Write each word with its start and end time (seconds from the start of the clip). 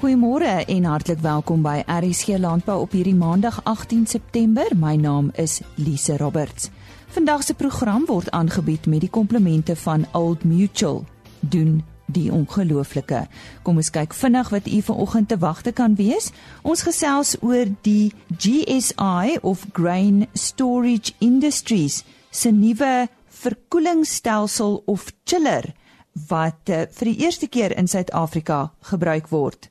Goeiemôre 0.00 0.64
en 0.64 0.84
hartlik 0.88 1.18
welkom 1.20 1.60
by 1.60 1.82
RSG 1.84 2.38
Landbou 2.40 2.78
op 2.86 2.94
hierdie 2.96 3.12
Maandag 3.12 3.58
18 3.68 4.06
September. 4.08 4.64
My 4.72 4.94
naam 4.96 5.26
is 5.36 5.58
Lise 5.76 6.14
Roberts. 6.16 6.70
Vandag 7.12 7.42
se 7.44 7.52
program 7.54 8.06
word 8.08 8.30
aangebied 8.30 8.86
met 8.88 9.02
die 9.04 9.10
komplemente 9.12 9.74
van 9.76 10.06
Old 10.16 10.46
Mutual. 10.48 11.02
Doen 11.40 11.82
die 12.06 12.32
ongelooflike. 12.32 13.26
Kom 13.62 13.76
ons 13.76 13.90
kyk 13.92 14.16
vinnig 14.16 14.48
wat 14.48 14.70
u 14.72 14.80
vanoggend 14.86 15.28
te 15.28 15.38
wagte 15.38 15.72
kan 15.76 15.94
wees. 16.00 16.30
Ons 16.62 16.86
gesels 16.88 17.34
oor 17.44 17.68
die 17.84 18.08
GSI 18.38 19.36
of 19.42 19.66
Grain 19.76 20.24
Storage 20.32 21.12
Industries 21.18 22.06
se 22.30 22.50
nuwe 22.50 23.04
verkoelingsstelsel 23.28 24.80
of 24.86 25.12
chiller 25.24 25.74
wat 26.32 26.72
uh, 26.72 26.86
vir 26.88 27.12
die 27.12 27.18
eerste 27.26 27.50
keer 27.52 27.76
in 27.76 27.88
Suid-Afrika 27.88 28.70
gebruik 28.94 29.28
word. 29.28 29.69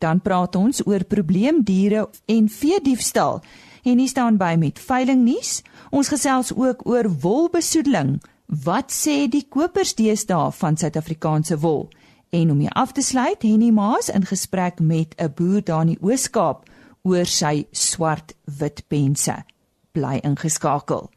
Dan 0.00 0.20
praat 0.24 0.56
ons 0.56 0.80
oor 0.86 1.04
probleemdiere 1.04 2.06
en 2.26 2.48
veediefstal. 2.48 3.42
En 3.84 3.98
hier 3.98 4.08
staan 4.08 4.38
by 4.40 4.54
met 4.58 4.80
veilingnuus. 4.80 5.60
Ons 5.90 6.08
gesels 6.08 6.54
ook 6.56 6.86
oor 6.88 7.08
wolbesoedeling. 7.20 8.16
Wat 8.64 8.92
sê 8.92 9.28
die 9.28 9.44
kopers 9.48 9.94
deesdae 9.94 10.50
van 10.56 10.76
Suid-Afrikaanse 10.80 11.60
wol? 11.60 11.88
En 12.30 12.50
om 12.50 12.58
hier 12.58 12.72
af 12.78 12.92
te 12.96 13.02
sluit, 13.02 13.42
Henny 13.42 13.70
Maas 13.74 14.08
in 14.08 14.24
gesprek 14.24 14.80
met 14.80 15.14
'n 15.18 15.32
boer 15.34 15.64
daar 15.64 15.80
in 15.80 15.94
die 15.94 16.02
Oos-Kaap 16.02 16.68
oor 17.02 17.24
sy 17.24 17.66
swart-wit 17.70 18.84
pense. 18.88 19.44
Bly 19.92 20.18
ingeskakel. 20.22 21.10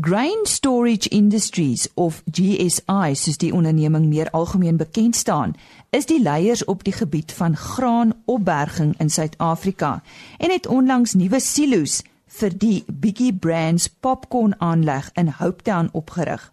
Grain 0.00 0.44
Storage 0.44 1.08
Industries 1.08 1.88
of 1.94 2.22
GSI, 2.30 3.14
soos 3.16 3.38
die 3.40 3.48
onderneming 3.56 4.10
meer 4.10 4.28
algemeen 4.36 4.76
bekend 4.76 5.16
staan, 5.16 5.54
is 5.88 6.04
die 6.04 6.18
leiers 6.20 6.64
op 6.68 6.82
die 6.84 6.92
gebied 6.92 7.32
van 7.32 7.56
graanopberging 7.56 8.92
in 9.00 9.08
Suid-Afrika 9.10 10.02
en 10.36 10.52
het 10.52 10.66
onlangs 10.68 11.14
nuwe 11.16 11.40
silo's 11.40 12.02
vir 12.26 12.52
die 12.52 12.84
Biggie 12.92 13.32
Brands 13.32 13.86
popcorn 13.88 14.52
aanleg 14.60 15.08
in 15.14 15.30
Hopetown 15.38 15.88
opgerig. 15.92 16.44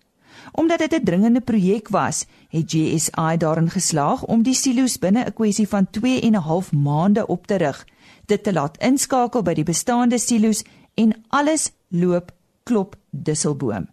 Omdat 0.52 0.80
dit 0.80 0.94
'n 0.94 1.04
dringende 1.04 1.42
projek 1.42 1.90
was, 1.90 2.26
het 2.48 2.72
GSI 2.72 3.38
daarin 3.38 3.70
geslaag 3.70 4.24
om 4.24 4.44
die 4.44 4.56
silo's 4.56 5.00
binne 5.00 5.26
'n 5.26 5.34
kwessie 5.34 5.68
van 5.68 5.90
2 5.90 6.22
en 6.22 6.32
'n 6.36 6.48
half 6.48 6.72
maande 6.72 7.28
op 7.28 7.48
te 7.48 7.56
rig, 7.56 7.88
dit 8.26 8.44
te 8.44 8.54
laat 8.54 8.78
inskakel 8.78 9.42
by 9.42 9.54
die 9.54 9.68
bestaande 9.68 10.18
silo's 10.18 10.64
en 10.94 11.24
alles 11.28 11.72
loop 11.88 12.32
klop 12.64 12.96
Disselboom. 13.10 13.88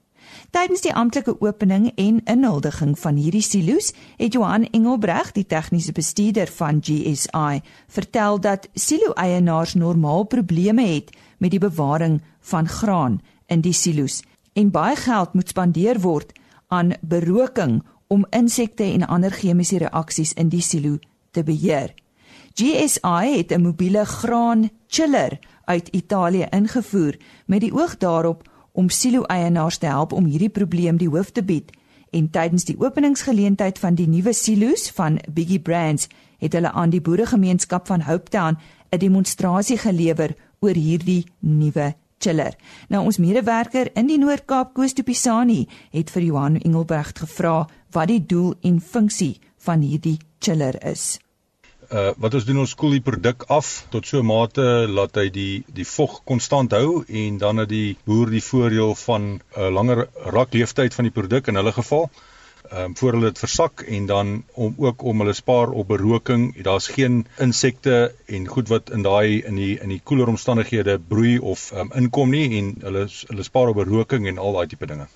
Tydens 0.50 0.82
die 0.84 0.92
amptelike 0.94 1.34
opening 1.40 1.90
en 1.98 2.20
inhuldiging 2.28 2.96
van 2.98 3.16
hierdie 3.18 3.42
silo's 3.42 3.92
het 4.18 4.34
Johan 4.34 4.66
Engelbreg, 4.70 5.32
die 5.34 5.46
tegniese 5.46 5.92
bestuurder 5.96 6.50
van 6.54 6.80
GSI, 6.82 7.62
vertel 7.88 8.41
dat 8.41 8.68
silo-eienaars 8.74 9.74
normaal 9.74 10.24
probleme 10.24 10.86
het 10.86 11.10
met 11.38 11.50
die 11.50 11.62
bewaring 11.62 12.20
van 12.41 12.68
graan 12.68 13.20
in 13.46 13.64
die 13.64 13.74
silo's 13.74 14.20
en 14.52 14.70
baie 14.70 14.96
geld 14.96 15.34
moet 15.34 15.48
spandeer 15.48 16.00
word 16.02 16.32
aan 16.68 16.94
beroking 17.00 17.80
om 18.10 18.26
insekte 18.34 18.84
en 18.84 19.06
ander 19.06 19.30
chemiese 19.30 19.78
reaksies 19.78 20.34
in 20.34 20.50
die 20.50 20.62
silo 20.62 20.98
te 21.30 21.42
beheer. 21.46 21.94
GSI 22.54 23.36
het 23.36 23.52
'n 23.52 23.62
mobiele 23.62 24.04
graan 24.04 24.70
chiller 24.86 25.38
uit 25.64 25.88
Italië 25.88 26.46
ingevoer 26.50 27.16
met 27.46 27.60
die 27.60 27.72
oog 27.72 27.96
daarop 27.96 28.48
om 28.72 28.88
silo-eienaars 28.88 29.78
te 29.78 29.86
help 29.86 30.12
om 30.12 30.24
hierdie 30.24 30.50
probleem 30.50 30.96
die 30.96 31.08
hoof 31.08 31.30
te 31.30 31.42
bied. 31.42 31.70
En 32.10 32.30
tydens 32.30 32.64
die 32.64 32.76
openingsgeleentheid 32.78 33.78
van 33.78 33.94
die 33.94 34.08
nuwe 34.08 34.32
silo's 34.34 34.90
van 34.94 35.20
Biggie 35.30 35.60
Brands 35.60 36.08
het 36.40 36.52
hulle 36.56 36.72
aan 36.72 36.91
die 36.91 37.00
boeregemeenskap 37.00 37.86
van 37.86 38.02
Hopetown 38.02 38.58
'n 38.91 38.98
demonstrasie 38.98 39.78
gelewer 39.78 40.34
oor 40.60 40.75
hierdie 40.75 41.26
nuwe 41.38 41.94
chiller. 42.19 42.56
Nou 42.88 43.04
ons 43.04 43.19
medewerker 43.19 43.91
in 43.94 44.06
die 44.06 44.19
Noord-Kaap, 44.19 44.75
Koos 44.75 44.94
de 44.94 45.02
Pisani, 45.02 45.69
het 45.91 46.10
vir 46.10 46.22
Johan 46.22 46.60
Engelberg 46.60 47.12
gevra 47.14 47.69
wat 47.91 48.08
die 48.08 48.26
doel 48.26 48.54
en 48.60 48.81
funksie 48.81 49.38
van 49.56 49.81
hierdie 49.81 50.19
chiller 50.38 50.84
is 50.84 51.20
uh 51.90 52.10
wat 52.22 52.34
ons 52.38 52.44
doen 52.46 52.60
ons 52.62 52.74
koel 52.78 52.92
die 52.96 53.04
produk 53.06 53.44
af 53.50 53.68
tot 53.90 54.06
so 54.06 54.20
'n 54.20 54.26
mate 54.26 54.64
laat 54.96 55.16
hy 55.18 55.28
die 55.36 55.64
die 55.78 55.86
vog 55.92 56.20
konstant 56.30 56.72
hou 56.72 57.04
en 57.22 57.38
dan 57.38 57.62
het 57.62 57.68
die 57.68 57.96
boer 58.06 58.30
die 58.30 58.42
voordeel 58.48 58.94
van 58.94 59.22
'n 59.22 59.40
uh, 59.58 59.70
langer 59.78 60.06
rakleeftyd 60.36 60.94
van 60.94 61.08
die 61.08 61.16
produk 61.18 61.48
in 61.48 61.58
hulle 61.60 61.72
geval. 61.72 62.10
Ehm 62.70 62.84
um, 62.84 62.96
voor 62.96 63.12
hulle 63.12 63.32
dit 63.32 63.38
versak 63.38 63.80
en 63.80 64.06
dan 64.06 64.44
om 64.54 64.74
ook 64.78 65.02
om 65.02 65.18
hulle 65.20 65.32
spaar 65.32 65.70
op 65.70 65.88
beroking. 65.88 66.62
Daar's 66.62 66.86
geen 66.86 67.26
insekte 67.38 68.14
en 68.26 68.46
goed 68.46 68.68
wat 68.68 68.90
in 68.90 69.02
daai 69.02 69.42
in 69.42 69.54
die 69.54 69.80
in 69.80 69.88
die 69.88 70.00
koeler 70.04 70.28
omstandighede 70.28 70.98
broei 70.98 71.38
of 71.38 71.72
um, 71.72 71.90
inkom 71.94 72.30
nie 72.30 72.46
en 72.58 72.74
hulle 72.80 73.08
hulle 73.26 73.42
spaar 73.42 73.68
op 73.68 73.82
beroking 73.82 74.28
en 74.28 74.38
al 74.38 74.52
daai 74.52 74.66
tipe 74.66 74.86
dinge. 74.86 75.06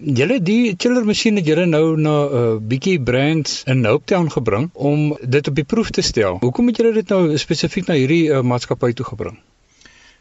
Julle 0.00 0.38
die 0.40 0.76
chiller 0.80 1.04
masjien 1.04 1.36
het 1.36 1.44
julle 1.44 1.66
nou 1.68 1.96
na 2.00 2.12
'n 2.24 2.36
uh, 2.36 2.52
bietjie 2.68 3.00
brands 3.04 3.64
in 3.68 3.84
Hopetown 3.84 4.30
gebring 4.32 4.70
om 4.72 5.18
dit 5.20 5.48
op 5.48 5.54
die 5.54 5.64
proef 5.64 5.90
te 5.90 6.00
stel. 6.00 6.38
Hoekom 6.40 6.70
het 6.72 6.80
julle 6.80 6.92
dit 6.96 7.08
nou 7.12 7.36
spesifiek 7.36 7.86
na 7.86 7.98
hierdie 7.98 8.30
uh, 8.32 8.40
maatskappy 8.40 8.94
toe 8.96 9.04
gebring? 9.04 9.36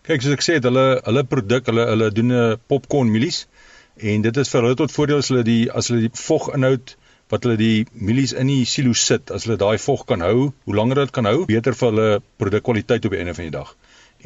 Kyk, 0.03 0.22
soos 0.22 0.35
ek 0.35 0.44
sê, 0.44 0.57
hulle 0.59 1.00
hulle 1.06 1.23
produk, 1.23 1.72
hulle 1.72 1.85
hulle 1.94 2.12
doen 2.12 2.34
'n 2.34 2.57
popcorn 2.68 3.07
mielies 3.07 3.47
en 3.95 4.22
dit 4.22 4.38
is 4.44 4.51
vir 4.51 4.62
hulle 4.62 4.75
tot 4.75 4.91
voordeel 4.91 5.23
as 5.23 5.31
hulle 5.31 5.45
die 5.47 5.72
as 5.72 5.88
hulle 5.88 6.01
die 6.09 6.23
vog 6.28 6.51
inhoud 6.59 6.95
wat 7.31 7.47
hulle 7.47 7.56
die 7.56 7.85
mielies 7.94 8.34
in 8.34 8.51
die 8.51 8.66
silo 8.66 8.94
sit, 8.94 9.31
as 9.31 9.47
hulle 9.47 9.57
daai 9.57 9.78
vog 9.78 10.06
kan 10.12 10.19
hou, 10.19 10.51
hoe 10.66 10.75
langer 10.75 11.06
dit 11.06 11.12
kan 11.16 11.25
hou, 11.25 11.45
beter 11.45 11.78
vir 11.78 11.91
hulle 11.91 12.22
produkkwaliteit 12.41 13.06
op 13.06 13.16
die 13.16 13.19
einde 13.23 13.38
van 13.38 13.47
die 13.47 13.56
dag. 13.56 13.75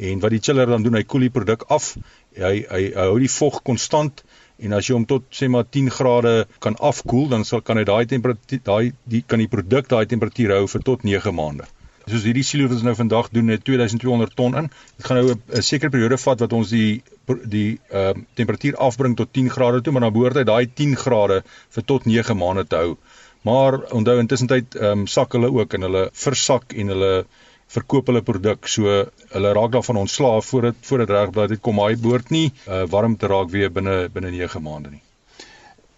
En 0.02 0.18
wat 0.18 0.34
die 0.34 0.42
chiller 0.42 0.66
dan 0.66 0.82
doen, 0.82 0.96
hy 0.98 1.04
koel 1.06 1.28
die 1.28 1.34
produk 1.34 1.68
af. 1.70 1.94
Hy 2.34 2.42
hy, 2.42 2.86
hy 2.96 3.04
hou 3.06 3.18
die 3.22 3.30
vog 3.30 3.62
konstant 3.62 4.24
en 4.58 4.72
as 4.72 4.88
jy 4.88 4.94
hom 4.96 5.06
tot 5.10 5.24
sê 5.34 5.48
maar 5.50 5.66
10 5.76 5.90
grade 5.90 6.34
kan 6.64 6.76
afkoel 6.90 7.28
dan 7.32 7.44
sal 7.44 7.60
kan 7.60 7.80
hy 7.80 7.84
daai 7.88 8.04
temperatuur 8.10 8.62
daai 8.68 8.92
die 9.10 9.22
kan 9.26 9.42
die 9.42 9.50
produk 9.50 9.88
daai 9.90 10.06
temperatuur 10.06 10.54
hou 10.58 10.66
vir 10.74 10.84
tot 10.90 11.04
9 11.04 11.34
maande. 11.34 11.66
Soos 12.04 12.26
hierdie 12.28 12.44
silo 12.44 12.68
wat 12.68 12.76
ons 12.76 12.84
nou 12.84 12.94
vandag 12.98 13.30
doen 13.32 13.48
het 13.48 13.62
2200 13.64 14.34
ton 14.36 14.58
in. 14.60 14.66
Dit 14.98 15.06
gaan 15.08 15.18
nou 15.20 15.34
'n 15.34 15.62
sekere 15.62 15.90
periode 15.90 16.18
vat 16.20 16.40
wat 16.44 16.52
ons 16.52 16.70
die 16.70 17.02
die 17.26 17.80
ehm 17.90 18.20
uh, 18.20 18.24
temperatuur 18.36 18.76
afbring 18.76 19.16
tot 19.16 19.32
10 19.32 19.48
grade 19.50 19.80
toe, 19.80 19.92
maar 19.92 20.04
dan 20.04 20.12
behoort 20.12 20.36
hy 20.36 20.44
daai 20.44 20.66
10 20.66 20.96
grade 20.96 21.42
vir 21.76 21.84
tot 21.84 22.04
9 22.06 22.36
maande 22.36 22.64
te 22.68 22.76
hou. 22.76 22.96
Maar 23.44 23.80
onthou 23.92 24.18
intussen 24.20 24.48
tyd 24.48 24.74
ehm 24.74 25.00
um, 25.00 25.06
sak 25.06 25.32
hulle 25.32 25.50
ook 25.52 25.74
en 25.74 25.82
hulle 25.88 26.04
versak 26.12 26.72
en 26.72 26.88
hulle 26.88 27.24
verkoop 27.68 28.06
hulle 28.06 28.22
produk. 28.22 28.68
So 28.68 29.06
hulle 29.32 29.54
raak 29.56 29.72
daarvan 29.72 29.96
ontslaaf 30.04 30.46
voor 30.46 30.70
dit 30.70 30.76
voor 30.80 31.06
dit 31.06 31.60
kom 31.60 31.80
hy 31.80 31.96
behoort 31.96 32.30
nie 32.30 32.52
uh, 32.68 32.84
warm 32.90 33.16
te 33.16 33.26
raak 33.26 33.50
weer 33.50 33.72
binne 33.72 34.08
binne 34.12 34.30
9 34.30 34.62
maande 34.62 34.90
nie. 34.90 35.02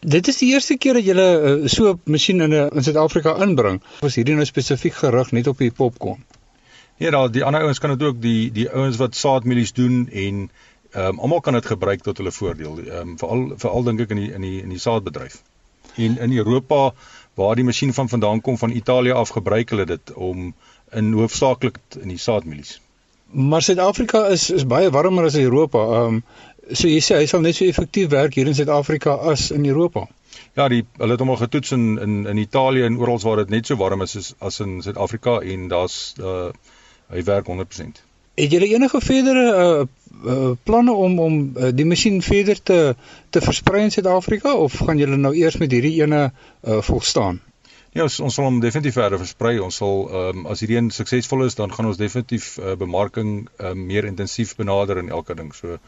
Dit 0.00 0.28
is 0.28 0.38
die 0.38 0.52
eerste 0.52 0.76
keer 0.76 0.94
dat 0.94 1.04
jy 1.04 1.14
uh, 1.16 1.66
so 1.66 1.92
'n 1.92 2.00
masjien 2.04 2.40
in 2.40 2.54
'n 2.54 2.70
in 2.76 2.82
Suid-Afrika 2.82 3.36
inbring. 3.42 3.82
Was 4.00 4.14
hierdie 4.14 4.34
nou 4.34 4.44
spesifiek 4.44 4.94
gerig 4.94 5.32
net 5.32 5.46
op 5.46 5.58
die 5.58 5.70
popcorn? 5.70 6.24
Nee, 6.98 7.10
daar 7.10 7.30
die 7.30 7.44
ander 7.44 7.60
ouens 7.60 7.78
kan 7.78 7.90
dit 7.90 8.02
ook 8.02 8.20
die 8.22 8.52
die 8.52 8.70
ouens 8.70 8.96
wat 8.96 9.16
saadmielies 9.16 9.72
doen 9.72 10.08
en 10.08 10.50
ehm 10.92 11.06
um, 11.06 11.18
almal 11.18 11.40
kan 11.40 11.52
dit 11.52 11.66
gebruik 11.66 12.02
tot 12.02 12.16
hulle 12.16 12.32
voordeel. 12.32 12.78
Ehm 12.78 13.08
um, 13.08 13.18
veral 13.18 13.52
veral 13.56 13.84
dink 13.84 14.00
ek 14.00 14.10
in 14.10 14.16
die 14.16 14.32
in 14.32 14.40
die 14.40 14.62
in 14.62 14.68
die 14.68 14.78
saadbedryf. 14.78 15.42
En 15.96 16.18
in 16.18 16.36
Europa 16.36 16.94
waar 17.34 17.54
die 17.54 17.64
masjien 17.64 17.92
van 17.94 18.08
vandaan 18.08 18.40
kom 18.40 18.58
van 18.58 18.70
Italië 18.70 19.12
af 19.12 19.28
gebruik 19.28 19.70
hulle 19.70 19.84
dit 19.86 20.12
om 20.12 20.54
in 20.92 21.12
hoofsaaklik 21.12 21.78
in 22.00 22.08
die 22.08 22.18
saadmielies. 22.18 22.80
Maar 23.30 23.62
Suid-Afrika 23.62 24.26
is 24.26 24.50
is 24.50 24.66
baie 24.66 24.90
warmer 24.90 25.24
as 25.24 25.34
Europa. 25.34 25.78
Ehm 25.78 26.20
um, 26.20 26.22
so 26.72 26.88
jy 26.88 27.00
sê 27.04 27.18
hy 27.20 27.26
sal 27.30 27.40
net 27.40 27.54
so 27.54 27.64
effektief 27.64 28.10
werk 28.10 28.34
hier 28.34 28.46
in 28.46 28.54
Suid-Afrika 28.54 29.14
as 29.32 29.50
in 29.50 29.66
Europa. 29.66 30.06
Ja, 30.56 30.68
die 30.68 30.82
hulle 30.96 31.14
het 31.14 31.22
hom 31.22 31.30
al 31.34 31.42
getoets 31.42 31.72
in 31.76 31.98
in 32.02 32.26
in 32.26 32.38
Italië 32.42 32.86
en 32.86 32.98
oral 32.98 33.20
waar 33.22 33.42
dit 33.42 33.50
net 33.54 33.66
so 33.66 33.76
warm 33.76 34.02
is 34.02 34.16
as 34.16 34.34
as 34.38 34.60
in 34.60 34.82
Suid-Afrika 34.82 35.38
en 35.40 35.68
daar's 35.68 36.14
uh 36.20 36.50
hy 37.12 37.22
werk 37.22 37.46
100%. 37.46 38.00
Het 38.34 38.50
julle 38.50 38.68
enige 38.74 39.00
verdere 39.00 39.44
uh, 39.64 39.84
uh 40.26 40.54
planne 40.62 40.92
om 40.92 41.18
om 41.20 41.36
uh, 41.56 41.68
die 41.74 41.86
masjien 41.86 42.22
verder 42.22 42.62
te 42.62 42.96
te 43.30 43.40
versprei 43.40 43.82
in 43.84 43.90
Suid-Afrika 43.90 44.54
of 44.54 44.78
gaan 44.78 44.98
julle 44.98 45.16
nou 45.16 45.34
eers 45.36 45.56
met 45.56 45.70
hierdie 45.70 46.00
ene 46.02 46.30
uh 46.62 46.80
volstaan? 46.82 47.40
Ja, 47.96 48.04
ons, 48.04 48.18
ons 48.20 48.34
sal 48.36 48.44
hom 48.44 48.58
definitief 48.60 48.98
verder 48.98 49.20
versprei. 49.20 49.54
Ons 49.62 49.78
sal 49.80 50.02
ehm 50.10 50.42
um, 50.42 50.48
as 50.52 50.60
hierdie 50.60 50.76
een 50.76 50.90
suksesvol 50.92 51.46
is, 51.46 51.54
dan 51.56 51.72
gaan 51.72 51.88
ons 51.88 51.96
definitief 51.96 52.58
uh, 52.58 52.74
bemarking 52.76 53.46
uh, 53.56 53.72
meer 53.72 54.04
intensief 54.04 54.52
benader 54.58 55.00
in 55.00 55.08
elke 55.08 55.34
ding. 55.38 55.54
So 55.56 55.78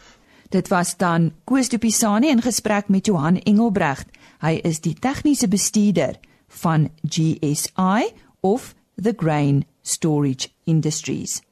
Dit 0.48 0.70
was 0.72 0.94
dan 0.96 1.32
Koos 1.44 1.68
de 1.68 1.78
Pisani 1.78 2.30
in 2.32 2.40
gesprek 2.40 2.88
met 2.88 3.06
Johan 3.06 3.36
Engelbregt. 3.44 4.08
Hy 4.40 4.54
is 4.64 4.80
die 4.80 4.94
tegniese 4.96 5.48
bestuurder 5.52 6.16
van 6.62 6.88
GSI 7.04 8.08
of 8.40 8.72
the 8.96 9.12
Grain 9.16 9.66
Storage 9.82 10.48
Industries. 10.64 11.42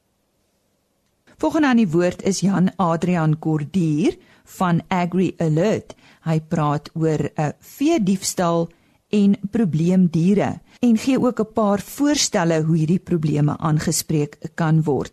Volgende 1.37 1.69
aan 1.69 1.83
die 1.83 1.91
woord 1.93 2.25
is 2.25 2.41
Jan 2.41 2.73
Adrian 2.81 3.37
Kordier 3.39 4.17
van 4.57 4.81
Agri 4.89 5.35
Alert. 5.37 5.93
Hy 6.25 6.41
praat 6.41 6.89
oor 6.95 7.29
'n 7.37 7.53
vee 7.61 8.01
diefstal 8.03 8.71
en 9.17 9.37
probleemdiere 9.51 10.51
en 10.87 10.97
gee 10.97 11.19
ook 11.19 11.41
'n 11.41 11.53
paar 11.55 11.81
voorstelle 11.81 12.63
hoe 12.67 12.77
hierdie 12.77 13.05
probleme 13.11 13.55
aangespreek 13.59 14.33
kan 14.55 14.83
word. 14.83 15.13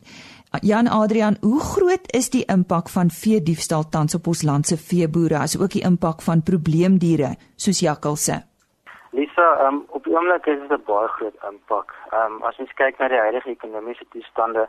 Jan 0.62 0.88
Adrian, 0.88 1.38
hoe 1.42 1.60
groot 1.60 2.06
is 2.14 2.30
die 2.30 2.46
impak 2.46 2.90
van 2.90 3.10
vee 3.10 3.42
diefstal 3.42 3.90
tans 3.90 4.16
op 4.16 4.28
ons 4.28 4.44
land 4.44 4.68
se 4.68 4.78
veeboere 4.78 5.38
as 5.38 5.58
ook 5.58 5.72
die 5.74 5.86
impak 5.92 6.22
van 6.22 6.44
probleemdiere 6.44 7.32
soos 7.56 7.80
jakkalse? 7.80 8.36
Lisa, 9.12 9.48
um, 9.66 9.84
op 9.90 10.04
die 10.04 10.14
oomblik 10.14 10.46
is 10.46 10.60
dit 10.60 10.72
'n 10.72 10.84
baie 10.86 11.08
groot 11.08 11.38
impak. 11.50 11.94
Ehm 12.12 12.32
um, 12.32 12.44
as 12.44 12.60
ons 12.60 12.74
kyk 12.74 12.98
na 13.00 13.08
die 13.08 13.24
huidige 13.26 13.50
ekonomiese 13.50 14.06
toestande, 14.10 14.68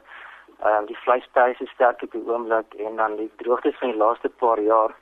ehm 0.61 0.79
um, 0.79 0.87
die 0.87 1.01
vleispryse 1.05 1.67
sterk 1.67 2.03
op 2.03 2.13
die 2.13 2.27
oomblik 2.33 2.75
en 2.75 2.97
dan 2.97 3.17
die 3.17 3.31
droogtes 3.37 3.79
van 3.79 3.89
die 3.91 3.99
laaste 3.99 4.29
paar 4.29 4.61
jaar, 4.61 4.93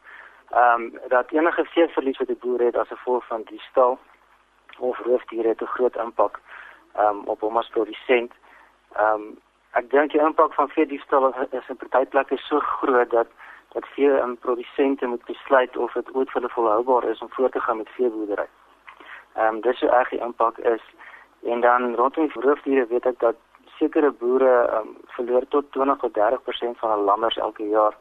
ehm 0.50 0.82
um, 0.82 0.98
dat 1.08 1.30
enige 1.30 1.64
veeverlies 1.64 2.18
wat 2.18 2.28
die 2.28 2.42
boere 2.42 2.64
het 2.64 2.76
as 2.76 2.88
gevolg 2.88 3.26
van 3.26 3.42
die 3.44 3.62
stal 3.70 3.98
of 4.78 4.98
roofdiere 4.98 5.48
het 5.48 5.60
'n 5.60 5.74
groot 5.76 5.96
impak 5.96 6.40
um, 6.98 7.22
op 7.24 7.40
hom 7.40 7.56
as 7.56 7.68
produsent. 7.68 8.32
Ehm 8.96 9.14
um, 9.14 9.38
ek 9.72 9.90
dink 9.90 10.10
die 10.12 10.20
impak 10.20 10.54
van 10.54 10.68
veediefstal 10.68 11.34
is 11.50 11.68
in 11.68 11.76
party 11.76 12.04
plekke 12.06 12.36
so 12.36 12.58
groot 12.58 13.10
dat 13.10 13.26
dat 13.72 13.86
vee 13.94 14.18
en 14.20 14.38
produsente 14.38 15.06
moet 15.06 15.24
besluit 15.24 15.76
of 15.76 15.92
dit 15.92 16.14
ooit 16.14 16.30
vir 16.30 16.40
hulle 16.40 16.52
volhoubaar 16.52 17.04
is 17.04 17.20
om 17.20 17.30
voort 17.30 17.52
te 17.52 17.60
gaan 17.60 17.76
met 17.76 17.88
veeboerdery. 17.88 18.48
Ehm 19.34 19.54
um, 19.54 19.60
dis 19.60 19.78
so 19.78 19.86
erg 19.86 20.08
die 20.08 20.20
impak 20.20 20.58
is 20.58 20.82
en 21.42 21.60
dan 21.60 21.94
rondom 21.94 22.30
roofdiere 22.34 22.86
weet 22.86 23.06
ek 23.06 23.18
dat 23.18 23.36
sekere 23.78 24.10
boere 24.10 24.54
um, 24.78 24.96
verloor 25.16 25.48
tot 25.48 25.72
20 25.72 25.98
tot 25.98 26.18
30% 26.18 26.78
van 26.78 26.90
hul 26.90 27.04
lammers 27.04 27.36
elke 27.36 27.68
jaar 27.68 27.96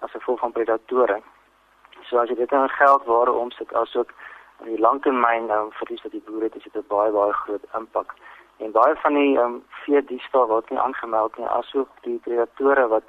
as 0.00 0.10
gevolg 0.10 0.40
van 0.40 0.52
predatore. 0.52 1.20
So 2.08 2.18
as 2.18 2.28
jy 2.28 2.34
dit 2.34 2.52
in 2.52 2.68
geldware 2.68 3.32
omsit 3.32 3.74
asook 3.74 4.14
in 4.64 4.74
die 4.74 4.80
langtermyn 4.80 5.46
nou 5.46 5.62
um, 5.66 5.72
verlies 5.72 6.02
wat 6.02 6.12
die 6.12 6.22
boere 6.26 6.44
het, 6.44 6.56
is 6.56 6.62
dit 6.62 6.76
'n 6.76 6.88
baie 6.88 7.12
baie 7.12 7.32
groot 7.32 7.64
impak. 7.78 8.14
En 8.58 8.72
baie 8.72 8.94
van 8.96 9.14
die 9.14 9.38
ehm 9.38 9.44
um, 9.44 9.62
vee 9.84 10.04
diefstal 10.04 10.46
word 10.46 10.70
nie 10.70 10.78
aangemeld 10.78 11.38
nie 11.38 11.46
asook 11.46 11.88
die 12.02 12.18
predatore 12.24 12.86
wat 12.88 13.08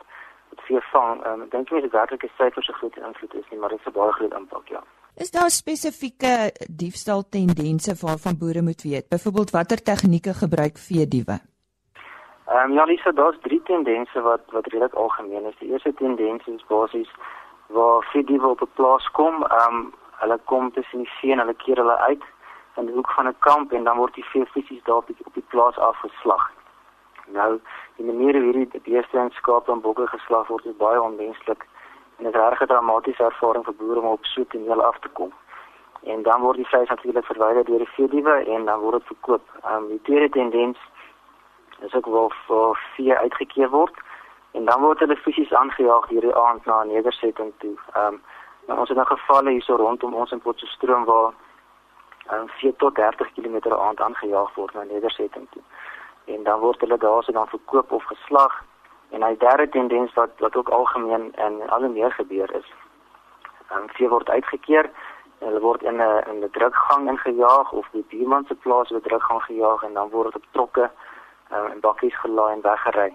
wat 0.49 0.61
vee 0.67 0.81
vang. 0.91 1.23
Ehm 1.25 1.41
um, 1.41 1.49
dink 1.49 1.69
jy 1.69 1.81
dit 1.81 1.91
werklik 1.91 2.25
syfers 2.37 2.65
so 2.65 2.73
groot 2.73 2.97
invloed 2.97 3.33
is 3.33 3.49
nie, 3.49 3.59
maar 3.59 3.69
dit 3.69 3.79
is 3.79 3.85
'n 3.85 3.97
baie 3.99 4.11
groot 4.11 4.33
impak, 4.33 4.67
ja. 4.67 4.83
Is 5.15 5.31
daar 5.31 5.49
spesifieke 5.49 6.51
diefstal 6.69 7.23
tendense 7.29 7.95
waarvan 8.01 8.37
boere 8.37 8.61
moet 8.61 8.81
weet? 8.81 9.09
Byvoorbeeld 9.09 9.51
watter 9.51 9.83
tegnieke 9.83 10.33
gebruik 10.33 10.77
vee 10.77 11.07
diewe? 11.07 11.39
Ehm 12.47 12.69
um, 12.69 12.73
ja, 12.73 12.83
Lisa, 12.83 13.11
daar's 13.11 13.39
drie 13.41 13.61
tendense 13.63 14.21
wat 14.21 14.41
wat 14.51 14.65
redelik 14.67 14.93
algemeen 14.93 15.45
is. 15.45 15.57
Die 15.59 15.71
eerste 15.71 15.93
tendens 15.93 16.47
is 16.47 16.65
basies 16.67 17.11
waar 17.67 18.03
vee 18.11 18.23
diewe 18.23 18.47
op 18.47 18.61
'n 18.61 18.71
plaas 18.75 19.11
kom, 19.11 19.43
ehm 19.43 19.75
um, 19.75 19.93
hulle 20.21 20.39
kom 20.45 20.71
tussen 20.71 21.03
die 21.03 21.11
vee 21.19 21.31
en 21.31 21.43
hulle 21.43 21.57
keer 21.63 21.81
hulle 21.81 21.97
uit 21.97 22.23
in 22.79 22.85
die 22.85 22.95
hoek 22.95 23.11
van 23.17 23.27
'n 23.27 23.39
kamp 23.39 23.73
en 23.73 23.83
dan 23.83 23.97
word 23.97 24.13
die 24.13 24.29
vee 24.31 24.45
fisies 24.45 24.83
daar 24.83 25.01
op 25.03 25.07
die, 25.07 25.15
op 25.23 25.33
die 25.33 25.47
plaas 25.53 25.77
afgeslag. 25.77 26.51
Nou, 27.27 27.59
die 27.95 28.05
manier 28.05 28.33
hoe 28.33 28.43
hierdie 28.43 28.81
beeste 28.83 29.17
en 29.17 29.31
skape 29.31 29.71
en 29.71 29.81
bokke 29.81 30.07
geslag 30.07 30.47
word 30.47 30.65
is 30.65 30.77
baie 30.77 31.01
onmenslik 31.01 31.67
en 32.17 32.23
dit 32.23 32.35
is 32.35 32.41
'n 32.41 32.49
regte 32.49 32.65
dramatiese 32.65 33.23
ervaring 33.23 33.65
vir 33.65 33.73
boere 33.73 33.99
om 33.99 34.05
op 34.05 34.25
soet 34.25 34.53
en 34.53 34.63
heel 34.63 34.83
af 34.83 34.99
te 34.99 35.09
kom. 35.09 35.31
En 36.03 36.23
dan 36.23 36.41
word 36.41 36.55
die 36.55 36.67
vleis 36.67 36.89
natuurlik 36.89 37.25
verwyder 37.25 37.65
deur 37.65 37.77
die 37.77 37.95
veediewe 37.95 38.35
en 38.45 38.65
dan 38.65 38.79
word 38.79 38.93
dit 38.97 39.07
verkoop. 39.07 39.45
Ehm 39.63 39.75
um, 39.75 39.87
die 39.87 40.01
tweede 40.01 40.29
tendens 40.29 40.77
is 41.79 41.93
ook 41.93 42.05
wel 42.05 42.31
vir 42.47 42.79
vee 42.95 43.17
uitgekeer 43.17 43.69
word 43.69 43.95
en 44.51 44.65
dan 44.65 44.81
word 44.81 44.99
hulle 44.99 45.15
fisies 45.15 45.53
aangejaag 45.53 46.07
hierdie 46.07 46.35
aand 46.35 46.65
na 46.65 46.83
'n 46.83 46.87
nedersetting 46.87 47.53
toe. 47.57 47.75
Ehm 47.93 48.13
um, 48.13 48.21
Nou, 48.71 48.79
ons 48.79 48.89
het 48.89 48.97
nou 48.97 49.07
gevalle 49.07 49.51
hierso 49.51 49.75
rondom 49.75 50.13
ons 50.15 50.31
in 50.31 50.39
Potchefstroom 50.39 51.01
waar 51.03 51.33
um, 52.31 52.45
4 52.47 52.75
tot 52.79 52.95
30 52.95 53.31
km 53.35 53.57
aand 53.75 53.99
aangejaag 53.99 54.53
word 54.55 54.73
na 54.73 54.83
nedersetting 54.83 55.47
toe. 55.51 55.61
En 56.25 56.43
dan 56.43 56.59
word 56.59 56.79
hulle 56.79 56.97
daarso 56.97 57.31
dan 57.35 57.49
verkoop 57.51 57.91
of 57.91 58.03
geslag. 58.03 58.53
En 59.09 59.25
hy 59.27 59.35
derde 59.37 59.69
tendens 59.69 60.13
wat 60.13 60.39
wat 60.39 60.55
ook 60.55 60.69
algemeen 60.69 61.35
en 61.35 61.59
al 61.69 61.89
meer 61.89 62.11
gebeur 62.11 62.53
is. 62.55 62.69
Um, 63.75 63.89
vee 63.97 64.07
word 64.07 64.29
uitgekeer 64.29 64.87
hulle 65.43 65.59
word 65.59 65.83
in 65.83 65.99
'n 65.99 66.23
in 66.31 66.39
'n 66.39 66.51
drukgang 66.51 67.09
ingejaag 67.09 67.71
of 67.71 67.87
die 67.91 68.05
buurman 68.09 68.45
se 68.47 68.55
plaas 68.55 68.89
word 68.89 69.03
drukgang 69.03 69.43
gejaag 69.43 69.83
en 69.83 69.93
dan 69.93 70.09
word 70.09 70.33
dit 70.33 70.41
op 70.41 70.47
trokke 70.51 70.89
um, 71.51 71.65
en 71.65 71.79
bakkies 71.79 72.19
gelaai 72.19 72.53
en 72.53 72.61
weggery 72.61 73.13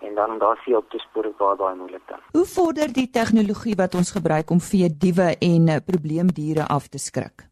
en 0.00 0.14
dan 0.14 0.38
daar 0.38 0.60
sien 0.64 0.76
op 0.76 0.90
te 0.90 0.98
spoor 0.98 1.32
baie 1.38 1.56
baie 1.56 1.76
moeilik 1.76 2.02
dan. 2.06 2.18
Hoe 2.32 2.46
vorder 2.46 2.92
die 2.92 3.10
tegnologie 3.10 3.74
wat 3.74 3.94
ons 3.94 4.10
gebruik 4.10 4.50
om 4.50 4.60
vee 4.60 4.88
diewe 5.04 5.28
en 5.38 5.68
uh, 5.68 5.76
probleemdiere 5.86 6.66
af 6.68 6.88
te 6.88 6.98
skrik? 6.98 7.46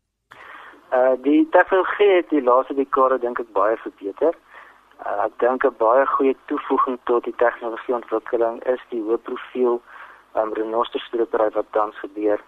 Uh 0.93 1.14
die 1.23 1.49
tegnologie 1.50 2.11
het 2.17 2.29
die 2.29 2.43
laaste 2.43 2.75
dekade 2.75 3.19
dink 3.19 3.38
ek 3.38 3.52
baie 3.52 3.76
verbeter. 3.76 4.35
Uh, 5.06 5.25
ek 5.26 5.38
dink 5.38 5.64
'n 5.64 5.76
baie 5.79 6.06
goeie 6.06 6.37
toevoeging 6.46 6.99
tot 7.05 7.25
die 7.25 7.37
tegnologieontwikkeling 7.44 8.62
is 8.75 8.82
die 8.91 9.02
hoë 9.02 9.19
profiel 9.29 9.81
um, 10.37 10.52
renosterstropery 10.52 11.50
wat 11.55 11.67
tans 11.70 11.99
gebeur. 11.99 12.41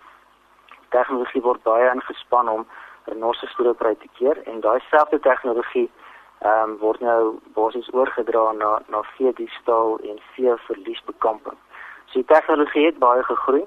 Tegnologie 0.89 1.43
word 1.43 1.63
baie 1.63 1.91
ingespan 1.91 2.49
om 2.49 2.67
renosterstropery 3.05 3.95
te 3.95 4.09
keer 4.19 4.43
en 4.47 4.61
daai 4.61 4.81
selfde 4.91 5.19
tegnologie 5.21 5.91
ehm 6.39 6.71
um, 6.71 6.77
word 6.79 7.01
nou 7.01 7.39
basies 7.55 7.89
oorgedra 7.93 8.53
na 8.53 8.81
na 8.89 9.03
vee 9.17 9.33
diefstal 9.33 9.99
en 10.11 10.19
vee 10.35 10.57
verliesbekamping. 10.69 11.59
So 12.07 12.21
die 12.21 12.29
tegnologie 12.35 12.87
het 12.87 12.99
baie 12.99 13.23
gegroei, 13.23 13.65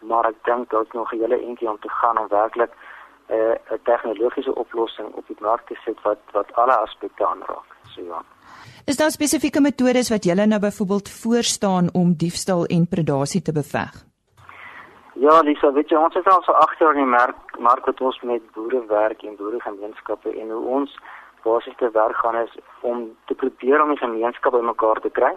maar 0.00 0.28
ek 0.28 0.38
dink 0.44 0.70
daar's 0.70 0.92
nog 0.92 1.12
'n 1.12 1.18
hele 1.18 1.40
entjie 1.40 1.70
om 1.70 1.78
te 1.80 1.88
gaan 1.88 2.18
om 2.18 2.28
werklik 2.28 2.72
'n 3.28 3.34
uh, 3.34 3.54
'n 3.74 3.82
tegnologiese 3.82 4.54
oplossing 4.54 5.08
op 5.14 5.26
die 5.26 5.40
mark 5.40 5.66
te 5.66 5.76
sit 5.84 6.02
wat 6.02 6.20
wat 6.32 6.52
alle 6.52 6.76
aspekte 6.76 7.26
aanraak. 7.26 7.68
So 7.94 8.02
ja. 8.02 8.22
Is 8.86 8.96
daar 8.96 9.10
spesifieke 9.10 9.60
metodes 9.60 10.10
wat 10.10 10.24
julle 10.24 10.46
nou 10.46 10.60
byvoorbeeld 10.60 11.08
voorstaan 11.08 11.88
om 11.92 12.14
diefstal 12.16 12.64
en 12.64 12.88
predasie 12.88 13.42
te 13.42 13.52
beveg? 13.52 13.92
Ja, 15.14 15.40
Lisa, 15.40 15.72
weet 15.72 15.88
jy, 15.88 15.96
ons 15.96 16.14
is 16.14 16.26
al 16.26 16.42
so 16.42 16.52
agter 16.52 16.90
in 16.90 17.04
die 17.04 17.10
mark, 17.10 17.58
mark 17.58 17.86
wat 17.86 18.00
ons 18.00 18.20
met 18.22 18.42
boere 18.52 18.82
werk 18.90 19.22
en 19.22 19.36
boeregemeenskappe 19.36 20.32
en 20.40 20.50
hoe 20.50 20.64
ons 20.78 20.96
basies 21.44 21.76
te 21.76 21.90
werk 21.90 22.16
gaan 22.16 22.36
is 22.36 22.56
om 22.80 23.16
te 23.24 23.34
probeer 23.34 23.82
om 23.82 23.88
die 23.94 24.02
gemeenskap 24.02 24.52
bymekaar 24.52 25.00
te 25.00 25.10
kry. 25.10 25.32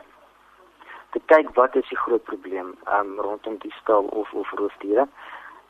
Te 1.16 1.22
kyk 1.32 1.54
wat 1.56 1.76
is 1.76 1.88
die 1.90 1.98
groot 1.98 2.24
probleem 2.24 2.76
um, 2.98 3.16
rondom 3.20 3.58
die 3.64 3.74
stal 3.82 4.10
of 4.22 4.34
of 4.34 4.52
roofdiere. 4.52 5.08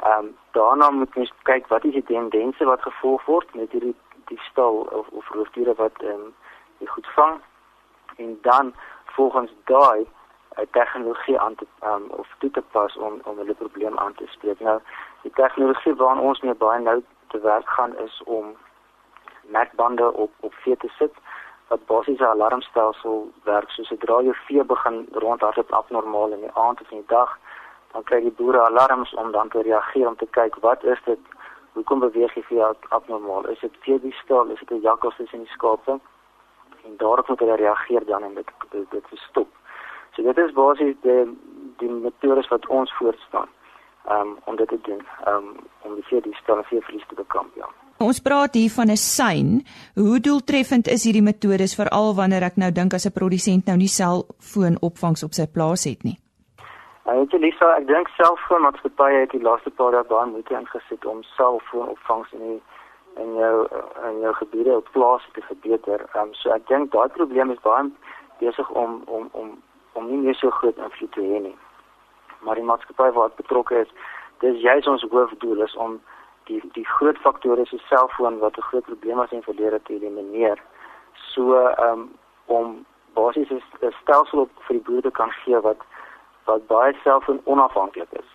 Ehm 0.04 0.26
um, 0.26 0.36
daarna 0.52 0.90
moet 0.90 1.16
ons 1.16 1.34
kyk 1.50 1.68
wat 1.68 1.86
is 1.86 1.94
die 1.94 2.08
tendense 2.10 2.66
wat 2.66 2.82
gevolg 2.82 3.26
word 3.26 3.56
met 3.56 3.72
hierdie 3.72 3.96
die 4.32 4.42
stal 4.50 4.86
of 5.00 5.08
of 5.08 5.30
roofdiere 5.30 5.74
wat 5.82 6.02
ehm 6.02 6.28
um, 6.28 6.34
die 6.78 6.88
goed 6.88 7.08
vang 7.16 7.42
en 8.18 8.38
dan 8.42 8.74
volgens 9.06 9.52
daai 9.66 10.02
'n 10.02 10.08
eh, 10.62 10.68
tegnologie 10.72 11.40
aan 11.40 11.56
te 11.56 11.66
um, 11.84 12.06
of 12.10 12.28
toe 12.38 12.52
te 12.52 12.64
pas 12.72 12.98
om 12.98 13.22
om 13.24 13.38
hulle 13.38 13.54
probleem 13.54 13.98
aan 14.00 14.14
te 14.14 14.28
spreek. 14.28 14.60
Nou 14.60 14.80
die 15.22 15.32
tegnologie 15.32 15.96
waaraan 15.96 16.28
ons 16.30 16.42
mee 16.42 16.54
baie 16.54 16.82
nou 16.82 17.04
te 17.28 17.40
werk 17.40 17.70
gaan 17.70 17.98
is 17.98 18.22
om 18.26 18.56
merkbande 19.48 20.14
op 20.14 20.32
op 20.40 20.54
vee 20.54 20.78
te 20.78 20.88
sit 20.98 21.14
wat 21.68 21.86
basies 21.86 22.20
'n 22.20 22.24
alarmstelsel 22.24 23.32
werk. 23.44 23.70
Soos 23.70 23.88
sodra 23.88 24.22
jou 24.22 24.36
vee 24.48 24.64
begin 24.64 25.08
rondhardloop 25.12 25.72
abnormaal 25.72 26.32
in 26.32 26.40
die 26.40 26.54
aand 26.54 26.82
of 26.82 26.92
in 26.92 26.98
die 26.98 27.08
dag 27.08 27.38
dan 27.92 28.04
kry 28.04 28.20
die 28.22 28.32
boere 28.32 28.62
alarms 28.62 29.14
om 29.14 29.32
dan 29.32 29.50
te 29.50 29.62
reageer 29.62 30.08
om 30.08 30.16
te 30.16 30.28
kyk 30.30 30.56
wat 30.56 30.84
is 30.84 31.02
dit? 31.04 31.20
Hoekom 31.74 32.00
beweeg 32.00 32.34
die 32.34 32.44
vee 32.44 32.64
abnormaal? 32.90 33.46
Is 33.48 33.60
dit 33.60 33.76
vee 33.80 34.16
stil? 34.24 34.46
Is 34.46 34.60
dit 34.60 34.72
'n 34.72 34.82
jakkals 34.82 35.20
in 35.20 35.44
die 35.44 35.52
skape? 35.58 36.00
En 36.86 36.98
daarop 36.98 37.28
moet 37.28 37.40
hulle 37.40 37.56
reageer 37.56 38.06
dan 38.06 38.24
en 38.24 38.34
dit 38.34 38.52
dit, 38.92 39.04
stop. 39.14 39.48
So 40.12 40.24
dit 40.24 40.38
is 40.38 40.52
basies 40.52 40.96
die 41.02 41.38
die 41.78 41.90
metodes 41.90 42.48
wat 42.48 42.68
ons 42.68 42.94
voorstaan 42.94 43.50
um, 44.10 44.38
om 44.44 44.56
dit 44.56 44.68
te 44.68 44.80
doen 44.82 45.08
um, 45.28 45.56
om 45.82 46.02
stil 46.04 46.58
en 46.58 46.64
vee 46.64 46.82
verlies 46.82 47.08
te 47.08 47.16
bekamp 47.16 47.56
ja 47.56 47.70
Ons 47.98 48.20
praat 48.22 48.54
hier 48.54 48.70
van 48.70 48.92
'n 48.92 48.96
sein. 48.96 49.66
Hoe 49.96 50.20
doeltreffend 50.20 50.88
is 50.88 51.04
hierdie 51.04 51.22
metodes 51.22 51.74
veral 51.76 52.14
wanneer 52.16 52.44
ek 52.44 52.56
nou 52.56 52.72
dink 52.72 52.94
as 52.94 53.06
'n 53.06 53.12
produsent 53.12 53.66
nou 53.66 53.78
nie 53.78 53.88
selfoonopvangs 53.88 55.24
op 55.24 55.34
sy 55.34 55.48
plaas 55.48 55.84
het 55.84 56.04
nie? 56.04 56.18
Ek 57.06 57.30
dink 57.30 57.42
Lisa, 57.42 57.78
ek 57.78 57.88
dink 57.88 58.08
selfoonmaatskappye 58.08 59.20
het 59.20 59.32
die 59.32 59.42
laaste 59.42 59.70
paar 59.70 59.94
jaar 59.94 60.06
baie 60.06 60.28
moeite 60.28 60.54
ingesit 60.54 61.06
om 61.06 61.24
selfoonopvangs 61.24 62.34
in 62.34 62.40
die 62.40 62.62
in 63.24 63.36
jou 63.36 63.68
in 64.10 64.20
jou 64.20 64.34
gebiede 64.34 64.76
op 64.76 64.88
plaas 64.92 65.24
te 65.34 65.42
verbeter. 65.42 66.00
Ehm 66.14 66.28
um, 66.28 66.34
so 66.34 66.52
ek 66.52 66.68
dink 66.68 66.92
daai 66.92 67.10
probleem 67.10 67.52
is 67.52 67.62
baie 67.64 67.92
besig 68.40 68.70
om 68.70 69.02
om 69.06 69.30
om 69.32 69.58
om 69.94 70.08
nie 70.08 70.18
meer 70.18 70.36
so 70.36 70.50
groot 70.50 70.78
invloed 70.78 71.12
te 71.12 71.22
hê 71.22 71.42
nie. 71.42 71.58
Maar 72.42 72.56
die 72.56 72.64
maatskappy 72.64 73.12
wat 73.12 73.36
betrokke 73.36 73.76
is, 73.80 73.90
dis 74.40 74.62
juis 74.62 74.88
ons 74.88 75.06
hoofdoel 75.10 75.64
is 75.64 75.76
om 75.76 76.02
die 76.48 76.62
die 76.74 76.86
groot 76.86 77.18
faktore 77.18 77.64
die 77.70 77.82
selfoon 77.90 78.40
wat 78.40 78.58
'n 78.58 78.68
groot 78.70 78.86
probleem 78.86 79.18
was 79.18 79.32
in 79.32 79.44
verlede 79.44 79.82
te 79.82 79.94
elimineer. 79.94 80.60
So 81.14 81.58
um, 81.88 82.12
om 82.46 82.86
basies 83.14 83.50
'n 83.50 83.94
stelsel 84.02 84.40
op 84.40 84.52
vir 84.66 84.76
die 84.76 84.86
boere 84.90 85.12
kan 85.12 85.32
gee 85.32 85.60
wat 85.60 85.82
wat 86.46 86.68
baie 86.68 86.94
selfoon 87.04 87.42
onafhanklik 87.44 88.12
is. 88.12 88.30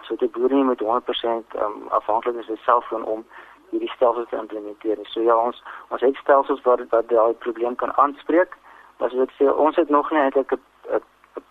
So 0.00 0.16
die 0.16 0.28
boere 0.28 0.54
nie 0.54 0.64
met 0.64 0.80
100% 0.80 1.56
um, 1.62 1.88
afhanklik 1.88 2.36
is 2.36 2.46
van 2.46 2.56
selfoon 2.56 3.04
om 3.04 3.26
hierdie 3.70 3.90
stelsels 3.90 4.28
te 4.28 4.36
implementeer. 4.36 4.98
So 5.02 5.20
ja, 5.20 5.36
ons 5.36 5.62
ons 5.88 6.00
het 6.00 6.16
stelsels 6.16 6.62
wat 6.62 6.80
wat 6.88 7.08
daai 7.08 7.32
probleem 7.32 7.74
kan 7.74 7.96
aanspreek. 7.96 8.56
Maar 8.98 9.10
soos 9.10 9.26
ek 9.28 9.34
sê, 9.38 9.50
ons 9.66 9.76
het 9.76 9.88
nog 9.88 10.10
nie 10.10 10.20
eintlik 10.20 10.52
'n 10.52 10.60
'n 10.94 11.02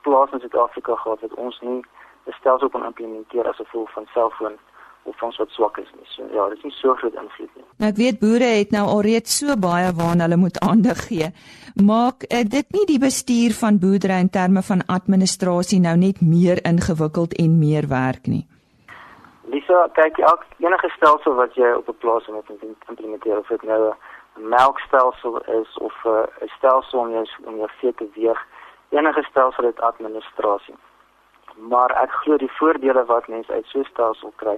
plaas 0.01 0.31
in 0.31 0.39
Suid-Afrika 0.39 0.95
gehad 0.95 1.21
wat 1.21 1.33
ons 1.33 1.59
nie 1.61 1.81
'n 2.25 2.33
stelsel 2.39 2.69
kan 2.69 2.85
implementeer 2.85 3.47
as 3.47 3.55
gevolg 3.55 3.91
van 3.91 4.07
selfoon 4.13 4.57
of 5.05 5.21
ons 5.23 5.37
wat 5.37 5.49
swak 5.53 5.77
is 5.77 5.91
nie. 5.95 6.07
So 6.15 6.25
ja, 6.33 6.47
dit 6.49 6.57
is 6.57 6.63
nie 6.63 6.75
so 6.79 6.95
groot 6.99 7.13
invloed 7.13 7.51
nie. 7.55 7.65
Nou 7.81 7.89
ek 7.91 7.99
weet 7.99 8.19
boere 8.23 8.49
het 8.57 8.73
nou 8.75 8.85
alreeds 8.95 9.37
so 9.39 9.55
baie 9.67 9.91
waarna 9.99 10.25
hulle 10.27 10.39
moet 10.41 10.59
aandag 10.65 11.05
gee. 11.09 11.29
Maak 11.75 12.25
uh, 12.29 12.41
dit 12.57 12.67
nie 12.77 12.85
die 12.89 12.99
bestuur 13.03 13.55
van 13.59 13.79
boerdery 13.83 14.19
in 14.25 14.31
terme 14.33 14.63
van 14.65 14.83
administrasie 14.97 15.79
nou 15.83 15.95
net 16.01 16.21
meer 16.21 16.61
ingewikkeld 16.65 17.37
en 17.43 17.59
meer 17.59 17.87
werk 17.91 18.27
nie? 18.31 18.45
Lisa, 19.53 19.85
kyk 19.93 20.17
elk 20.25 20.45
enige 20.63 20.89
stelsel 20.95 21.35
wat 21.37 21.53
jy 21.55 21.69
op 21.77 21.89
'n 21.89 21.97
plaas 22.01 22.27
moet 22.27 22.49
implementeer 22.89 23.37
of 23.37 23.47
dit 23.47 23.63
nou 23.63 23.81
'n 23.91 24.49
melkstelsel 24.49 25.37
is 25.61 25.77
of 25.77 25.93
'n 26.03 26.09
uh, 26.09 26.49
stelsel 26.57 26.99
om 26.99 27.11
jou 27.11 27.25
om 27.45 27.57
jou 27.57 27.69
vee 27.79 27.93
te 27.93 28.07
weeg, 28.15 28.39
enige 28.89 29.23
stelsel 29.29 29.63
het 29.63 29.79
administrasie. 29.79 30.75
Maar 31.57 31.91
ek 32.03 32.11
glo 32.11 32.37
die 32.37 32.51
voordele 32.57 33.05
wat 33.05 33.27
mense 33.27 33.51
uit 33.51 33.65
so 33.65 33.79
'n 33.79 33.91
stelsel 33.91 34.33
kry, 34.35 34.57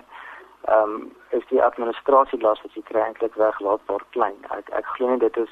ehm 0.66 0.94
um, 0.94 1.16
is 1.30 1.44
die 1.50 1.64
administrasielas 1.64 2.62
wat 2.62 2.74
jy 2.74 2.82
kry 2.82 3.02
eintlik 3.02 3.36
weglaatbaar 3.36 4.04
klein. 4.10 4.38
Ek 4.50 4.70
ek 4.70 4.86
glo 4.96 5.10
nie 5.10 5.20
dit 5.20 5.38
is 5.38 5.50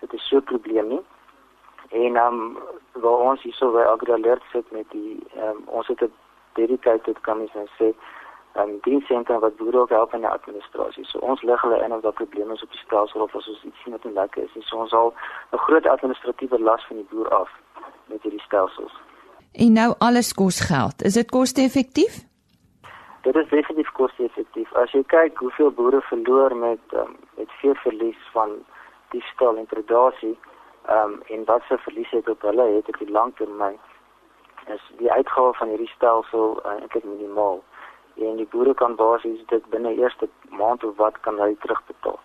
dit 0.00 0.12
is 0.12 0.28
so 0.28 0.36
'n 0.36 0.50
probleem 0.52 0.88
nie. 0.88 1.04
En 1.90 2.16
ehm 2.16 2.40
um, 2.40 2.58
waar 2.92 3.18
ons 3.30 3.42
hierso 3.42 3.72
by 3.72 3.84
AgriAlert 3.94 4.42
sit 4.52 4.70
met 4.70 4.90
die 4.90 5.18
ehm 5.34 5.48
um, 5.48 5.62
ons 5.66 5.86
het 5.86 6.02
'n 6.02 6.12
dedicated 6.54 7.20
commission 7.20 7.68
sê 7.78 7.94
um, 8.58 8.78
dienssentrum 8.82 9.40
wat 9.40 9.56
boere 9.56 9.78
ook 9.78 9.88
help 9.88 10.14
in 10.14 10.20
die 10.20 10.28
administrasie. 10.28 11.04
So 11.04 11.18
ons 11.18 11.42
lig 11.42 11.60
hulle 11.62 11.82
in 11.84 11.92
of 11.92 12.02
daar 12.02 12.12
probleme 12.12 12.54
is 12.54 12.62
op 12.62 12.70
die 12.70 12.84
stelsel 12.84 13.20
of 13.20 13.34
as 13.34 13.48
ons 13.48 13.64
iets 13.64 13.82
sien 13.82 13.92
wat 13.92 14.04
nie 14.04 14.12
lekker 14.12 14.42
is 14.42 14.54
nie. 14.54 14.64
So 14.68 14.76
ons 14.76 14.92
al 14.92 15.14
'n 15.52 15.64
groot 15.66 15.86
administratiewe 15.86 16.58
las 16.60 16.86
van 16.86 16.96
die 16.96 17.08
boer 17.10 17.28
af 17.28 17.50
met 18.06 18.22
hierdie 18.22 18.42
stelsels. 18.42 18.94
En 19.52 19.72
nou 19.72 19.94
alles 19.98 20.34
kos 20.34 20.60
geld. 20.60 21.02
Is 21.02 21.12
dit 21.12 21.30
koste-effektief? 21.30 22.24
Dit 23.26 23.36
is 23.36 23.48
definitief 23.50 23.88
koste-effektief. 23.98 24.70
As 24.78 24.92
jy 24.94 25.02
kyk 25.10 25.40
hoeveel 25.42 25.72
boere 25.74 25.98
verloor 26.06 26.54
met 26.54 26.92
um, 26.94 27.16
met 27.34 27.50
veeverlies 27.58 28.20
van 28.34 28.52
die 29.10 29.22
stal 29.32 29.58
en 29.58 29.66
predasie, 29.66 30.36
ehm 30.86 31.16
um, 31.16 31.22
en 31.34 31.44
wat 31.48 31.62
se 31.68 31.78
verlies 31.88 32.12
het 32.14 32.28
op 32.28 32.46
hulle 32.46 32.66
het 32.76 32.88
op 32.92 32.98
die 33.02 33.10
lang 33.10 33.34
termyn 33.40 33.74
is 34.74 34.84
die 35.00 35.10
uitgawe 35.12 35.52
van 35.58 35.68
hierdie 35.72 35.90
stelsel 35.94 36.54
uh, 36.62 36.76
eintlik 36.76 37.04
minimaal 37.04 37.58
en 38.28 38.38
die 38.40 38.48
boere 38.54 38.74
kan 38.74 38.94
basies 39.02 39.42
dit 39.50 39.68
binne 39.74 39.94
eerste 39.98 40.30
maand 40.62 40.84
of 40.84 40.94
wat 41.02 41.18
kan 41.26 41.42
hy 41.42 41.50
terugbetaal. 41.66 42.22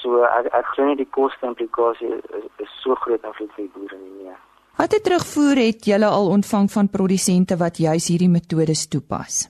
So 0.00 0.24
ek 0.24 0.48
ek 0.62 0.72
glo 0.72 0.88
nie 0.88 0.98
die 1.04 1.10
koste 1.20 1.52
implikasie 1.52 2.16
is, 2.16 2.50
is 2.64 2.74
so 2.80 2.96
groot 3.04 3.24
aan 3.24 3.36
vir 3.36 3.52
die 3.60 3.70
boere 3.76 4.00
nie. 4.00 4.12
nie. 4.24 4.36
Watter 4.80 5.04
terugvoer 5.04 5.64
het 5.66 5.86
julle 5.92 6.08
al 6.08 6.34
ontvang 6.40 6.72
van 6.72 6.92
produsente 6.98 7.60
wat 7.60 7.84
juis 7.84 8.08
hierdie 8.08 8.32
metodes 8.32 8.88
toepas? 8.88 9.44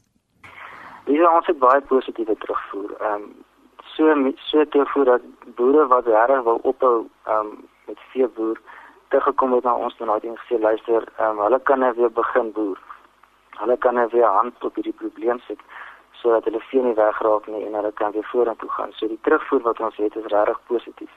Dis 1.11 1.29
ons 1.29 1.47
het 1.47 1.59
baie 1.59 1.81
positiewe 1.93 2.37
terugvoer. 2.45 2.91
Ehm 3.01 3.15
um, 3.15 3.31
so 3.95 4.15
so 4.51 4.65
terugvoer 4.65 5.05
dat 5.05 5.23
boere 5.59 5.87
wat 5.87 6.07
reg 6.07 6.43
wil 6.49 6.61
ophou 6.63 7.09
ehm 7.25 7.47
um, 7.47 7.69
met 7.87 7.99
veeboer 8.13 8.61
teruggekom 9.09 9.53
het 9.53 9.65
na 9.65 9.75
ons 9.75 9.97
en 9.99 10.09
het 10.09 10.25
gesê 10.43 10.61
luister, 10.61 11.09
ehm 11.17 11.39
um, 11.39 11.45
hulle 11.45 11.61
kan 11.63 11.79
net 11.79 11.97
weer 11.97 12.13
begin 12.23 12.53
boer 12.53 12.79
hulle 13.61 13.77
kan 13.77 13.95
nou 13.95 14.09
weer 14.11 14.27
hand 14.27 14.65
op 14.65 14.75
hierdie 14.75 14.97
probleem 15.03 15.41
sit 15.47 15.61
sodat 16.21 16.45
hulle 16.45 16.61
nie 16.71 16.95
wegraak 16.95 17.47
nie 17.47 17.65
en 17.67 17.75
hulle 17.79 17.93
kan 17.93 18.13
weer 18.13 18.29
vorentoe 18.33 18.71
gaan. 18.71 18.93
So 18.93 19.09
die 19.09 19.19
terugvoer 19.27 19.63
wat 19.69 19.81
ons 19.81 19.97
het 19.97 20.17
is 20.17 20.31
regtig 20.33 20.61
positief. 20.67 21.13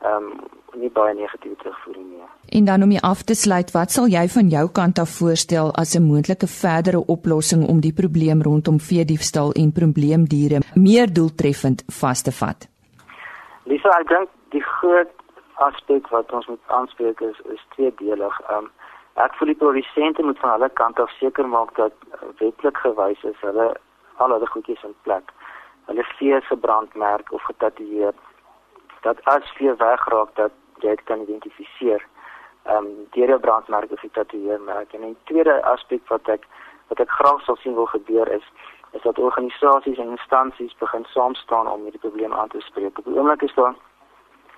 Ehm 0.00 0.30
um, 0.30 0.46
nie 0.78 0.90
baie 0.94 1.14
negatiewe 1.14 1.56
terugvoer 1.56 1.96
nie. 1.96 2.26
En 2.58 2.64
dan 2.64 2.82
om 2.82 2.90
jy 2.90 3.00
af 3.02 3.22
te 3.22 3.34
sluit, 3.34 3.70
wat 3.74 3.90
sal 3.90 4.06
jy 4.06 4.24
van 4.34 4.50
jou 4.52 4.64
kant 4.78 4.98
af 4.98 5.10
voorstel 5.18 5.72
as 5.82 5.94
'n 5.96 6.06
moontlike 6.10 6.46
verdere 6.46 7.00
oplossing 7.14 7.66
om 7.68 7.80
die 7.80 7.92
probleem 7.92 8.42
rondom 8.42 8.78
veediefstal 8.80 9.52
en 9.52 9.72
probleemdiere 9.72 10.60
meer 10.74 11.12
doeltreffend 11.12 11.82
vas 12.00 12.22
te 12.22 12.32
vat? 12.40 12.68
Lisa, 13.64 13.88
ek 14.00 14.08
dink 14.08 14.28
die 14.50 14.62
groot 14.62 15.12
aspek 15.54 16.08
wat 16.08 16.32
ons 16.32 16.46
moet 16.46 16.64
aanspreek 16.66 17.20
is 17.20 17.38
is 17.54 17.62
tweedelig. 17.74 18.40
Ehm 18.48 18.64
um, 18.64 18.70
ek 19.14 19.34
voel 19.34 19.48
die 19.48 19.62
produsente 19.64 20.22
moet 20.22 20.38
van 20.38 20.50
hulle 20.50 20.70
kant 20.80 21.00
af 21.00 21.10
seker 21.10 21.48
maak 21.48 21.74
dat 21.76 21.92
uh, 22.14 22.28
wetlik 22.38 22.76
gewys 22.76 23.22
is 23.24 23.40
hulle 23.40 23.74
al 24.16 24.30
hulle 24.30 24.46
goedjies 24.46 24.84
in 24.84 24.94
plek. 25.02 25.32
Hulle 25.86 26.04
vee 26.18 26.40
se 26.48 26.56
brandmerk 26.56 27.32
of 27.32 27.42
getatoeëer 27.42 28.14
dat 29.00 29.24
as 29.24 29.52
vee 29.56 29.74
wegraak 29.74 30.34
dat 30.34 30.52
jy 30.78 30.88
dit 30.88 31.04
kan 31.04 31.20
identifiseer. 31.20 32.06
Ehm 32.62 32.76
um, 32.76 33.06
deur 33.10 33.34
'n 33.34 33.40
brandmerk 33.40 33.90
of 33.90 34.00
getatoeëer 34.00 34.60
merk. 34.60 34.92
En 34.92 35.02
'n 35.08 35.16
tweede 35.24 35.64
aspek 35.64 36.08
wat 36.08 36.28
ek 36.28 36.46
wat 36.88 37.00
ek 37.00 37.10
graag 37.10 37.40
sou 37.42 37.56
sien 37.56 37.74
wil 37.74 37.86
gebeur 37.86 38.28
is 38.32 38.46
is 38.92 39.02
dat 39.02 39.18
organisasies 39.18 39.98
en 39.98 40.10
instansies 40.10 40.76
begin 40.78 41.04
saam 41.04 41.34
staan 41.34 41.68
om 41.68 41.82
hierdie 41.82 42.00
probleem 42.00 42.32
aan 42.32 42.48
te 42.48 42.60
spreek. 42.60 42.98
Op 42.98 43.04
die 43.04 43.18
oomblik 43.18 43.42
is 43.42 43.54
daar 43.54 43.74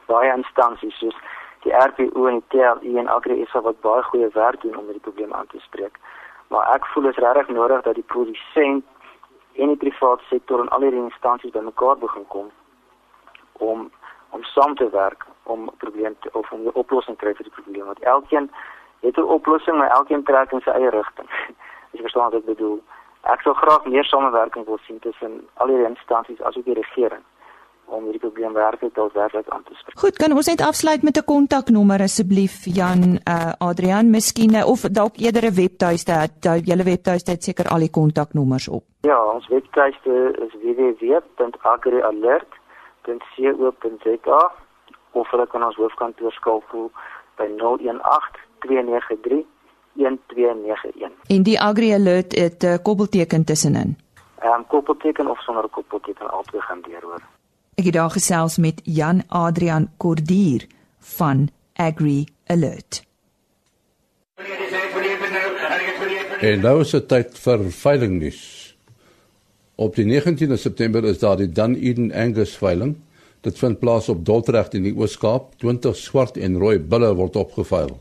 baie 0.07 0.37
instansies 0.37 0.99
soos 0.99 1.17
die 1.65 1.73
RPO 1.73 2.27
en 2.27 2.39
die 2.39 2.49
TLI 2.49 2.99
en 2.99 3.09
Agri 3.09 3.45
SA 3.51 3.61
wat 3.61 3.81
baie 3.81 4.03
goeie 4.03 4.29
werk 4.33 4.61
doen 4.61 4.77
om 4.77 4.85
hierdie 4.85 5.09
probleem 5.09 5.33
aan 5.35 5.47
te 5.47 5.59
spreek. 5.59 5.99
Maar 6.49 6.75
ek 6.75 6.87
voel 6.87 7.03
dit 7.03 7.19
is 7.19 7.23
regtig 7.25 7.49
nodig 7.49 7.83
dat 7.83 7.95
die 7.95 8.07
produsent 8.07 8.85
en 9.53 9.67
die 9.67 9.77
private 9.77 10.25
sektor 10.29 10.61
en 10.61 10.69
al 10.69 10.87
hierdie 10.87 11.03
instansies 11.03 11.53
bymekaar 11.53 11.99
begin 11.99 12.27
kom 12.27 12.51
om 13.53 13.91
om 14.31 14.43
saam 14.43 14.75
te 14.75 14.89
werk 14.91 15.27
om 15.43 15.71
probleem 15.77 16.17
te, 16.21 16.29
of 16.33 16.53
om 16.53 16.61
'n 16.61 16.71
oplossing 16.75 17.17
te 17.17 17.25
kry 17.25 17.35
vir 17.35 17.45
die 17.49 17.63
probleem 17.63 17.85
want 17.85 18.03
elkeen 18.03 18.51
het 19.01 19.17
'n 19.17 19.33
oplossing 19.39 19.77
maar 19.79 19.91
elkeen 19.91 20.25
trek 20.25 20.53
in 20.53 20.61
sy 20.61 20.71
eie 20.71 20.91
rigting. 20.91 21.29
Jy 21.93 22.01
verstaan 22.01 22.31
wat 22.31 22.35
ek 22.35 22.45
bedoel? 22.45 22.83
Ek 23.21 23.41
sou 23.41 23.55
graag 23.55 23.85
meer 23.85 24.05
samewerking 24.05 24.67
wil 24.67 24.79
sien 24.87 24.99
tussen 24.99 25.49
al 25.55 25.69
hierdie 25.69 25.89
instansies 25.89 26.43
asook 26.43 26.65
die 26.65 26.75
regering 26.75 27.25
om 27.85 28.05
hierdie 28.05 28.21
probleem 28.21 28.53
werklik 28.53 28.95
tot 28.95 29.13
werklik 29.13 29.49
aan 29.49 29.63
te 29.63 29.75
spreek. 29.75 29.99
Goed, 29.99 30.17
kan 30.17 30.33
ons 30.33 30.47
net 30.47 30.61
afsluit 30.61 31.03
met 31.03 31.17
'n 31.19 31.25
kontaknommer 31.25 32.01
asseblief 32.01 32.65
Jan 32.65 33.19
uh, 33.29 33.53
Adrian, 33.59 34.11
miskien 34.11 34.55
uh, 34.55 34.67
of 34.67 34.81
dalk 34.81 35.17
eerder 35.17 35.45
'n 35.45 35.55
webtuiste. 35.55 36.13
Julle 36.65 36.85
webtuiste 36.85 37.31
het 37.31 37.43
seker 37.43 37.69
al 37.69 37.79
die 37.79 37.91
kontaknommers 37.91 38.69
op. 38.69 38.85
Ja, 39.01 39.19
ons 39.35 39.49
webtuiste 39.49 40.13
is 40.47 40.53
www.agrialert.co.za 43.05 44.53
of 45.13 45.31
hulle 45.31 45.47
kan 45.47 45.65
ons 45.65 45.77
hoofkantoor 45.77 46.33
skakel 46.33 46.91
by 47.37 47.49
018 47.59 48.39
293 48.67 49.45
1291. 49.93 51.11
En 51.27 51.43
die 51.43 51.61
Agri 51.61 51.93
Alert 51.93 52.37
het 52.37 52.63
'n 52.63 52.67
uh, 52.67 52.79
koppelteken 52.83 53.45
tussenin. 53.45 53.99
Ehm 54.39 54.53
um, 54.53 54.67
koppelteken 54.67 55.31
of 55.31 55.41
sonder 55.43 55.69
koppelteken 55.69 56.31
altyd 56.31 56.63
gaan 56.63 56.81
deur 56.83 57.03
hoor. 57.03 57.23
Ek 57.75 57.85
het 57.85 57.95
daar 57.95 58.11
gesels 58.11 58.59
met 58.59 58.81
Jan 58.85 59.23
Adrian 59.29 59.89
Kordier 59.97 60.67
van 60.99 61.49
Agri 61.75 62.25
Alert. 62.47 63.09
En 66.41 66.61
nou 66.61 66.81
is 66.81 66.91
dit 66.91 67.09
tyd 67.09 67.39
vir 67.39 67.59
veilingnuus. 67.71 68.60
Op 69.81 69.95
die 69.97 70.05
19de 70.05 70.59
September 70.61 71.05
is 71.05 71.19
daar 71.19 71.37
die 71.37 71.49
Dunedin 71.49 72.13
Angus 72.13 72.51
veiling. 72.57 72.97
Dit 73.41 73.59
vind 73.59 73.79
plaas 73.79 74.09
op 74.13 74.25
Dordrecht 74.25 74.75
in 74.77 74.83
die 74.85 74.93
Oos-Kaap. 74.93 75.55
20 75.57 75.97
swart 75.97 76.37
en 76.37 76.59
rooi 76.61 76.75
bulle 76.79 77.09
word 77.17 77.37
opgeveil. 77.41 77.95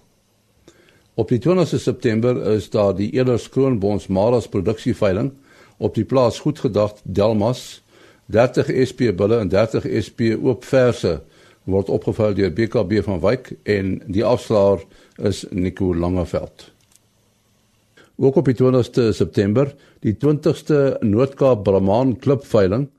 Op 1.15 1.29
die 1.31 1.39
20ste 1.39 1.79
September 1.79 2.41
is 2.51 2.67
daar 2.69 2.91
die 2.97 3.07
Eders 3.15 3.47
Kroonbons 3.49 4.09
Maras 4.11 4.49
produksieveiling 4.51 5.31
op 5.77 5.95
die 5.95 6.03
plaas 6.03 6.41
Goedgedag 6.43 6.97
Delmas 7.03 7.61
30 8.25 8.73
SP 8.89 9.13
bulle 9.15 9.39
en 9.39 9.47
30 9.47 9.87
SP 10.03 10.33
oop 10.35 10.67
verse 10.67 11.13
word 11.63 11.93
opgevuil 11.95 12.35
deur 12.41 12.51
BKB 12.59 12.99
van 13.07 13.23
Wyk 13.23 13.53
en 13.63 14.01
die 14.11 14.25
afslaer 14.27 14.83
is 15.31 15.45
Nico 15.49 15.93
Langeveld. 15.95 16.73
Ook 18.19 18.35
op 18.35 18.49
die 18.51 18.57
20ste 18.59 19.13
September, 19.15 19.69
die 20.03 20.11
20ste 20.19 20.97
Noord-Kaap 21.07 21.63
Brahman 21.63 22.17
klipveiling 22.19 22.89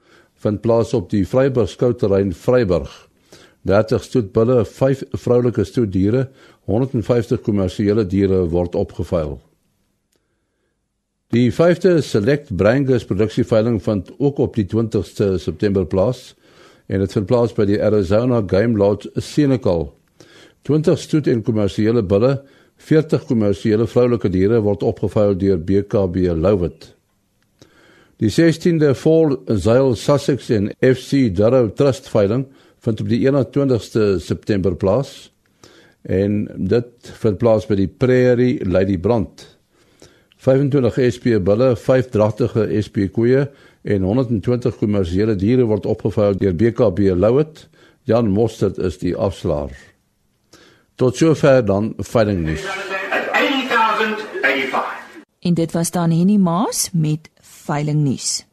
vind 0.41 0.63
plaas 0.65 0.95
op 0.97 1.11
die 1.13 1.27
Vryburg 1.29 1.69
skouterrein 1.69 2.33
Vryburg. 2.33 2.89
30 3.69 4.05
stoet 4.05 4.31
bulle, 4.33 4.63
5 4.65 5.03
vroulike 5.21 5.67
stoet 5.69 5.93
diere, 5.93 6.31
150 6.65 7.43
kommersiële 7.45 8.07
diere 8.09 8.47
word 8.49 8.79
opgevuil. 8.81 9.37
Die 11.37 11.51
5de 11.53 11.99
Select 12.03 12.49
Brangus 12.57 13.05
produksieveiling 13.05 13.77
vind 13.85 14.09
ook 14.19 14.41
op 14.41 14.57
die 14.57 14.65
20ste 14.73 15.35
September 15.37 15.85
plaas 15.87 16.31
en 16.89 17.05
dit 17.05 17.13
vind 17.13 17.29
plaas 17.29 17.53
by 17.55 17.69
die 17.69 17.79
Arizona 17.79 18.41
Game 18.41 18.81
Lodge 18.81 19.13
Senegal. 19.21 19.91
20 20.67 20.99
stoet 20.99 21.29
en 21.29 21.45
kommersiële 21.45 22.03
bulle, 22.03 22.39
40 22.81 23.27
kommersiële 23.29 23.87
vroulike 23.91 24.31
diere 24.33 24.63
word 24.65 24.83
opgevuil 24.87 25.37
deur 25.39 25.61
BKB 25.61 26.31
Louwit. 26.37 26.95
Die 28.21 28.31
16de 28.33 28.95
Fall 28.97 29.37
Zeil 29.47 29.95
Sussex 29.97 30.51
en 30.53 30.71
FC 30.81 31.29
Durrow 31.37 31.71
Trust 31.77 32.09
veiling 32.13 32.47
vind 32.85 33.01
op 33.01 33.09
die 33.09 33.21
21ste 33.27 34.17
September 34.21 34.77
plaas 34.77 35.31
en 36.09 36.47
dit 36.57 37.13
vind 37.23 37.41
plaas 37.41 37.67
by 37.69 37.77
die 37.77 37.89
Prairie 37.89 38.59
Lady 38.65 38.97
Brand. 38.99 39.45
25 40.41 40.97
SP 41.13 41.37
bulle, 41.45 41.75
5 41.77 42.09
dragtige 42.15 42.65
SP 42.81 43.11
koeie 43.13 43.45
en 43.85 44.09
120 44.09 44.81
kommersiële 44.81 45.37
diere 45.37 45.69
word 45.69 45.89
opgevou 45.89 46.33
deur 46.41 46.57
BKB 46.57 47.13
Louet. 47.17 47.67
Jan 48.09 48.33
Mostert 48.33 48.81
is 48.81 48.97
die 49.01 49.13
afslaer. 49.17 49.90
Tot 51.01 51.17
sover 51.17 51.65
dan 51.65 51.95
veiling 51.97 52.43
nuus. 52.45 52.65
En 55.41 55.55
dit 55.55 55.73
was 55.73 55.91
dan 55.91 56.11
Henny 56.11 56.37
Maas 56.37 56.91
met 56.93 57.31
veiling 57.41 58.03
nuus. 58.05 58.45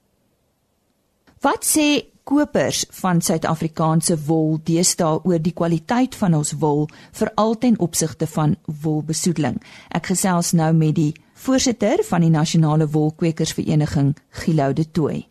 Wat 1.44 1.68
sê 1.68 2.08
kopers 2.24 2.86
van 3.02 3.20
Suid-Afrikaanse 3.22 4.16
wol 4.30 4.56
deesdae 4.64 5.20
oor 5.28 5.44
die 5.44 5.54
kwaliteit 5.60 6.16
van 6.16 6.40
ons 6.40 6.56
wol 6.64 6.88
veral 7.20 7.58
ten 7.60 7.76
opsigte 7.84 8.32
van 8.38 8.56
wolbesoedeling? 8.84 9.60
Ek 9.92 10.08
gesels 10.16 10.56
nou 10.56 10.72
met 10.72 10.96
die 10.96 11.12
voorsitter 11.36 12.00
van 12.08 12.24
die 12.24 12.32
Nasionale 12.32 12.88
Wolkwekersvereniging, 12.96 14.16
Gilou 14.32 14.72
de 14.74 14.92
Tooi. 14.92 15.26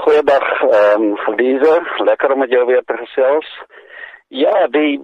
Goeiedag, 0.00 0.48
ehm 0.72 1.10
um, 1.12 1.34
Lise, 1.36 1.80
lekker 2.08 2.32
om 2.32 2.38
met 2.38 2.50
jou 2.50 2.66
weer 2.66 2.84
te 2.86 2.96
gesels. 3.04 3.58
Ja, 4.28 4.66
die 4.72 4.96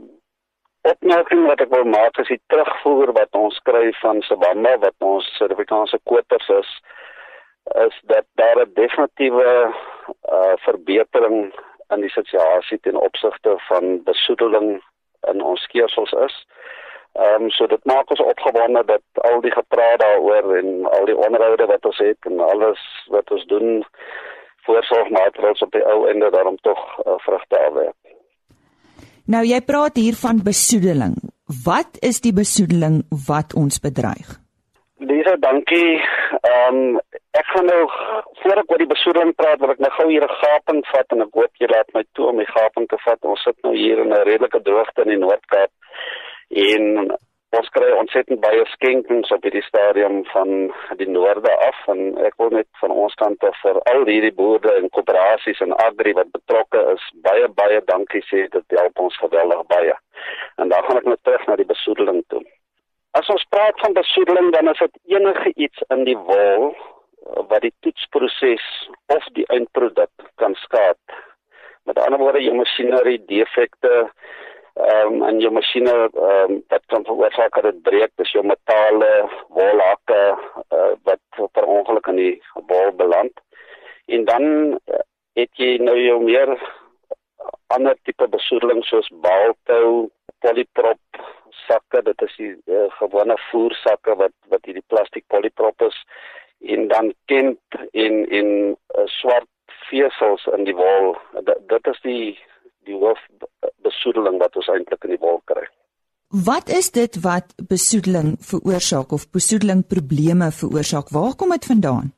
opmerking 0.83 1.47
wat 1.47 1.61
ek 1.61 1.73
wil 1.75 1.85
maak 1.85 2.19
is 2.19 2.29
die 2.29 2.41
terugvoer 2.53 3.13
wat 3.13 3.35
ons 3.39 3.59
kry 3.69 3.91
van 4.03 4.23
Sabamba 4.23 4.77
wat 4.85 4.95
ons 5.05 5.27
Suid-Afrikaanse 5.39 5.99
kopers 6.05 6.49
is 6.49 6.71
is 7.77 7.97
dat 8.13 8.25
daar 8.41 8.61
'n 8.65 8.71
definitiewe 8.75 9.49
uh, 10.33 10.53
verbetering 10.57 11.53
in 11.89 12.01
die 12.01 12.11
situasie 12.11 12.81
ten 12.81 12.97
opsigte 12.97 13.55
van 13.57 14.03
besoedeling 14.05 14.83
in 15.31 15.43
ons 15.43 15.63
skeersels 15.63 16.13
is. 16.13 16.47
Ehm 17.13 17.43
um, 17.43 17.51
so 17.51 17.67
dit 17.67 17.85
maak 17.85 18.11
ons 18.11 18.21
opgewonde 18.21 18.85
dat 18.85 19.03
al 19.13 19.41
die 19.41 19.51
gepraat 19.51 20.01
daaroor 20.01 20.57
en 20.57 20.87
al 20.91 21.05
die 21.05 21.17
onderhoude 21.17 21.67
wat 21.67 21.85
ons 21.85 21.99
het 21.99 22.31
en 22.31 22.41
alles 22.41 22.83
wat 23.09 23.31
ons 23.31 23.45
doen 23.45 23.85
voorsorgmaatreëls 24.67 25.63
op 25.63 25.73
die 25.73 25.85
ou 25.85 26.07
einde 26.09 26.31
daarom 26.31 26.57
tog 26.57 27.07
uh, 27.07 27.13
vrugte 27.17 27.59
afwerp. 27.59 28.08
Nou 29.29 29.43
jy 29.45 29.59
praat 29.61 29.99
hier 30.01 30.17
van 30.17 30.39
besoedeling. 30.41 31.19
Wat 31.65 31.99
is 32.01 32.23
die 32.25 32.33
besoedeling 32.33 33.03
wat 33.29 33.53
ons 33.61 33.77
bedreig? 33.85 34.29
Lisa, 35.05 35.35
dankie. 35.43 36.01
Ehm 36.39 36.79
um, 36.79 37.01
ek 37.37 37.51
gaan 37.53 37.69
nou 37.69 37.83
voor 38.41 38.61
ek 38.63 38.73
oor 38.73 38.81
die 38.81 38.89
besoedeling 38.89 39.35
praat, 39.37 39.61
wil 39.61 39.75
ek 39.75 39.83
nou 39.85 39.91
gou 39.99 40.07
hier 40.09 40.25
'n 40.25 40.39
gaping 40.41 40.81
vat 40.93 41.13
en 41.13 41.23
ek 41.27 41.37
hoop 41.41 41.61
jy 41.61 41.69
laat 41.69 41.93
my 41.95 42.05
toe 42.17 42.27
om 42.31 42.41
die 42.41 42.53
gaping 42.57 42.89
te 42.89 42.97
vat. 43.05 43.21
Ons 43.21 43.43
sit 43.45 43.57
nou 43.63 43.75
hier 43.77 44.01
in 44.01 44.13
'n 44.17 44.25
redelike 44.31 44.63
droogte 44.63 45.05
in 45.05 45.13
die 45.13 45.23
Noord-Kaap 45.25 45.71
en 46.49 47.13
ons 47.57 47.71
kry 47.73 47.89
ontsettend 47.97 48.43
baie 48.45 48.65
skenkings 48.75 49.31
op 49.33 49.47
hierdie 49.47 49.65
stadium 49.65 50.21
van 50.33 50.51
die 51.01 51.09
noorde 51.09 51.53
af 51.65 51.79
en 51.93 52.19
ek 52.29 52.37
wil 52.43 52.53
net 52.53 52.69
van 52.83 52.93
ons 52.93 53.15
kant 53.21 53.45
af 53.49 53.57
vir 53.63 53.81
al 53.93 54.05
hierdie 54.09 54.35
boere 54.37 54.75
en 54.77 54.91
koöperasies 54.93 55.63
en 55.65 55.73
agri 55.87 56.13
wat 56.19 56.29
betrokke 56.35 56.83
is, 56.93 57.07
baie 57.25 57.49
baie 57.61 57.81
dankie 57.89 58.21
sê 58.29 58.45
dit 58.53 58.77
help 58.81 59.01
ons 59.07 59.17
geweldig 59.23 59.65
baie. 59.73 59.97
En 60.61 60.69
dan 60.69 60.85
gaan 60.85 61.01
ek 61.01 61.09
net 61.09 61.23
terug 61.25 61.47
na 61.49 61.57
die 61.57 61.69
besoedeling 61.73 62.21
toe. 62.29 62.45
As 63.17 63.31
ons 63.33 63.47
praat 63.55 63.81
van 63.81 63.97
besoedeling, 63.97 64.53
dan 64.53 64.69
is 64.69 64.83
dit 64.85 65.01
enige 65.17 65.53
iets 65.57 65.87
in 65.95 66.05
die 66.05 66.19
wol 66.29 66.69
eh, 66.69 67.43
wat 67.49 67.65
die 67.65 67.73
toetsproses 67.87 68.67
of 69.15 69.25
die 69.39 69.47
eindproduk 69.55 70.13
kan 70.43 70.55
skaad. 70.67 71.01
Met 71.89 71.99
ander 72.05 72.21
woorde, 72.21 72.45
jou 72.45 72.53
masjinerie 72.59 73.23
defekte 73.31 74.11
ehm 74.79 75.15
um, 75.15 75.23
en 75.29 75.41
jou 75.43 75.53
masjiene 75.53 75.95
ehm 76.07 76.53
um, 76.53 76.63
wat 76.73 76.85
kan 76.87 77.05
veroorsaak 77.05 77.55
dat 77.55 77.69
dit 77.71 77.83
breek, 77.83 78.13
dis 78.17 78.33
jou 78.33 78.45
metale, 78.47 79.13
wolhakke 79.49 80.23
uh, 80.77 80.93
wat 81.09 81.21
per 81.53 81.65
ongeluk 81.65 82.07
in 82.13 82.21
die 82.23 82.35
wol 82.71 82.93
beland. 83.01 83.41
En 84.07 84.25
dan 84.25 84.45
uh, 84.73 85.03
het 85.39 85.51
jy 85.63 85.77
nou 85.83 85.97
jou 85.99 86.21
meer 86.23 86.55
ander 87.75 87.97
tipe 88.03 88.29
besoedeling 88.29 88.85
soos 88.85 89.11
baaltou, 89.25 90.09
polyprop 90.45 91.23
sakke, 91.67 92.03
dit 92.03 92.23
is 92.27 92.37
die 92.41 92.55
uh, 92.71 92.87
gewone 93.01 93.37
voersakke 93.51 94.17
wat 94.23 94.35
wat 94.53 94.65
hierdie 94.65 94.87
plastiek 94.93 95.27
polyprop 95.33 95.89
is 95.89 95.99
en 96.75 96.89
dan 96.89 97.13
kemp 97.31 97.81
in 97.93 98.25
in 98.41 98.51
uh, 98.97 99.07
swart 99.07 99.49
vesels 99.91 100.47
in 100.57 100.65
die 100.69 100.77
wol. 100.77 101.15
D 101.45 101.55
dit 101.73 101.91
is 101.93 102.01
die 102.03 102.39
die 102.89 102.99
hoof 102.99 103.21
besoedeling 103.87 104.39
wat 104.43 104.57
ons 104.57 104.71
eintlik 104.73 105.05
in 105.07 105.17
die 105.17 105.23
wol 105.25 105.41
kry. 105.51 105.67
Wat 106.29 106.69
is 106.69 106.91
dit 106.93 107.15
wat 107.25 107.55
besoedeling 107.71 108.37
veroorsaak 108.51 109.13
of 109.17 109.31
besoedeling 109.33 109.87
probleme 109.89 110.51
veroorsaak? 110.53 111.09
Waar 111.17 111.35
kom 111.41 111.55
dit 111.57 111.69
vandaan? 111.71 112.13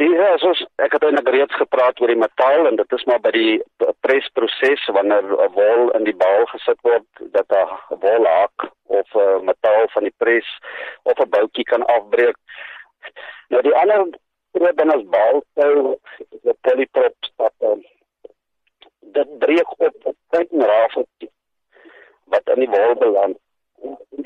Lisa, 0.00 0.28
soos 0.42 0.62
ek 0.82 0.96
het 0.96 1.04
eintlik 1.06 1.28
reeds 1.34 1.58
gepraat 1.60 2.00
oor 2.00 2.10
die 2.10 2.18
metaal 2.18 2.66
en 2.70 2.78
dit 2.80 2.96
is 2.96 3.04
maar 3.10 3.20
by 3.22 3.30
die 3.36 3.60
presproses 4.06 4.86
wanneer 4.96 5.26
'n 5.30 5.52
wol 5.58 5.90
in 5.98 6.04
die 6.08 6.16
baal 6.24 6.46
gesit 6.54 6.80
word 6.88 7.06
dat 7.36 7.46
'n 7.52 8.00
wolhaak 8.04 8.66
of 8.98 9.08
'n 9.14 9.44
metaal 9.50 9.86
van 9.94 10.02
die 10.08 10.16
pres 10.16 10.48
of 11.02 11.18
'n 11.18 11.30
boutjie 11.36 11.64
kan 11.64 11.86
afbreek. 11.86 12.36
Nou 13.48 13.62
die 13.62 13.76
ander 13.76 14.08
groot 14.52 14.76
ding 14.76 14.92
is 14.94 15.06
baalsou, 15.14 15.96
die 16.42 16.56
polyprop 16.60 17.16
wat 17.36 17.54
dit 19.18 19.38
breek 19.38 19.70
op 19.78 20.10
op 20.10 20.16
klein 20.34 20.66
rafeltjie 20.70 21.30
wat 22.32 22.52
in 22.54 22.64
die 22.64 22.70
wol 22.72 22.94
beland. 23.04 23.38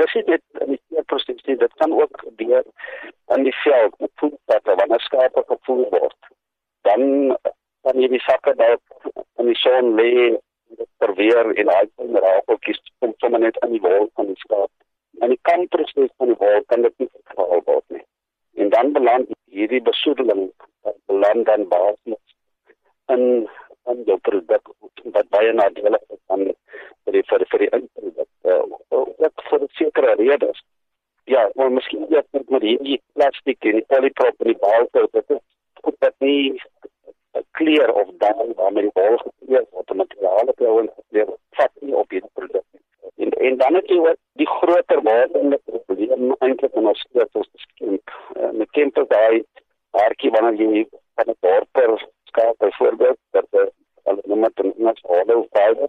Dis 0.00 0.14
net 0.30 0.42
in 0.64 0.74
die 0.76 1.04
proses 1.10 1.42
nie 1.48 1.56
dit 1.62 1.76
kan 1.82 1.92
ook 1.92 2.20
gebeur 2.24 2.64
in 3.34 3.46
die 3.48 3.54
veld 3.62 3.94
met 4.00 4.12
voedpakke 4.22 4.74
wanneer 4.80 5.04
skape 5.06 5.44
gevoer 5.46 5.86
word. 5.94 6.32
Dan 6.88 7.36
kan 7.86 8.02
jy 8.02 8.10
die 8.14 8.24
sakke 8.26 8.54
dalk 8.60 9.10
in 9.40 9.50
die 9.50 9.58
son 9.62 9.94
lê 10.00 10.12
ter 11.00 11.14
weer 11.20 11.52
en 11.54 11.72
hy 11.72 11.84
kan 11.96 12.20
raakkies 12.26 12.82
kom 12.98 13.14
sommer 13.22 13.42
net 13.46 13.58
in 13.66 13.76
die 13.76 13.82
wol 13.82 14.10
van 14.18 14.30
die 14.32 14.40
skaap. 14.44 14.70
En 15.22 15.32
die 15.32 15.42
kanproses 15.48 16.12
van 16.20 16.32
die 16.32 16.38
wol 16.42 16.62
kan 16.72 16.86
dit 16.86 16.94
nie 17.02 17.10
gehaal 17.32 17.62
word 17.70 17.84
nie. 17.96 18.04
En 18.62 18.70
dan 18.74 18.92
beland 18.92 19.32
hierdie 19.56 19.82
besoedeling 19.82 20.48
beland 21.06 21.46
dan 21.46 21.68
basies 21.68 22.22
in 23.14 23.48
in 23.92 24.02
jou 24.10 24.18
produk 24.28 24.72
wat 25.16 25.28
baie 25.34 25.52
nadelig 25.52 26.00
is 26.14 26.22
aan 26.34 26.46
vir 27.04 27.18
die 27.18 27.24
vir 27.30 27.44
vir 27.50 27.64
die 27.64 27.72
inproduk 27.78 28.28
uh, 28.52 28.62
ook 29.26 29.44
vir 29.50 29.68
sekere 29.80 30.14
redes. 30.22 30.62
Ja, 31.26 31.50
maar 31.54 31.72
miskien 31.72 32.06
ook 32.08 32.26
met 32.30 32.50
met 32.50 32.62
hierdie 32.62 33.00
plastiek 33.12 33.64
en 33.70 33.80
die 33.80 33.88
polyprop 33.92 34.42
en 34.42 34.52
die 34.52 34.60
baalkout, 34.62 35.12
dit 35.12 35.30
is 35.36 35.44
goed 35.82 35.96
dat 35.98 36.14
nie 36.18 36.60
kleur 37.58 37.92
of 37.92 38.08
dan 38.18 38.52
waarmee 38.56 38.82
die 38.82 38.94
bal 38.94 39.18
gekleer 39.18 39.64
word, 39.70 39.88
die 39.88 39.96
materiale 39.96 40.54
trouens 40.54 40.92
gekleer 40.94 41.32
vat 41.58 41.72
nie 41.80 41.94
op 41.94 42.10
hierdie 42.10 42.32
produk 42.38 42.64
nie. 42.72 42.84
En 43.24 43.30
en 43.48 43.58
dan 43.62 43.78
het 43.78 43.90
jy 43.90 43.98
ook 43.98 44.20
die 44.42 44.48
groter 44.58 45.02
wordende 45.08 45.60
probleem 45.64 46.34
eintlik 46.38 46.74
in 46.74 46.90
ons 46.92 47.04
sleutels 47.08 47.48
te 47.52 47.64
skimp. 47.64 48.14
Uh, 48.36 48.50
met 48.60 48.70
kemper 48.78 49.06
daai 49.12 49.42
hartjie 49.96 50.30
wanneer 50.36 50.60
jy 50.62 50.86
van 51.18 51.32
'n 51.32 51.38
dorper 51.40 51.96
skaap 52.36 52.58
byvoorbeeld 52.58 53.18
dat 53.30 53.46
hulle 53.50 54.22
noem 54.24 54.42
dit 54.42 54.64
'n 54.64 54.74
Engels 54.78 55.00
hollow 55.02 55.42
fiber 55.52 55.88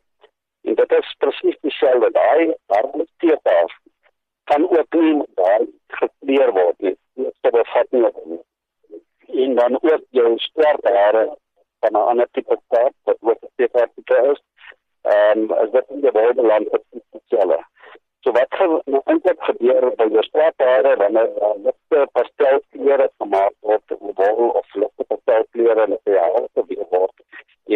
En 0.68 0.76
dit 0.76 0.92
is 0.92 1.16
presies 1.18 1.58
dieselfde. 1.62 2.12
Daai 2.12 2.56
hartsteepaas 2.66 3.76
kan 4.44 4.70
ook 4.70 4.94
nie 5.00 5.24
daar 5.36 5.66
gekleer 5.88 6.52
word 6.52 6.80
nie. 6.80 6.98
Dit 7.14 7.52
bevat 7.52 7.92
nie 7.92 8.04
op 8.08 8.26
nie. 8.26 8.42
En 9.46 9.56
dan 9.56 9.80
ook 9.82 10.04
jou 10.10 10.34
swart 10.38 10.88
hare 10.88 11.38
van 11.80 11.92
'n 11.92 12.08
ander 12.12 12.28
tipe 12.32 12.58
staat 12.66 12.94
wat 13.04 13.18
ook 13.20 13.38
steeds 13.54 13.88
tipe 13.96 14.18
is. 14.32 14.42
Ehm 15.02 15.40
um, 15.40 15.52
as 15.52 15.72
dit 15.72 15.86
in 15.88 16.02
die 16.02 16.12
buiteland 16.12 16.68
is 16.74 17.04
dieselfde. 17.12 17.64
So 18.28 18.34
wat 18.34 18.56
gaan 18.60 18.82
nou 18.92 19.00
eintlik 19.08 19.44
gebeur 19.48 19.86
by 20.00 20.06
jou 20.12 20.22
swart 20.26 20.64
hare 20.68 20.90
wanneer 21.00 21.30
daar 21.36 21.60
ligte 21.66 22.00
pastelkleure 22.18 23.06
gemaak 23.22 23.54
word 23.70 23.94
op 23.96 24.18
wol 24.18 24.50
of 24.60 24.74
ligte 24.82 25.06
pastelkleure 25.12 25.86
in 25.86 25.94
die 26.10 26.18
haar 26.18 26.48
gebeur 26.60 26.90
word? 26.90 27.24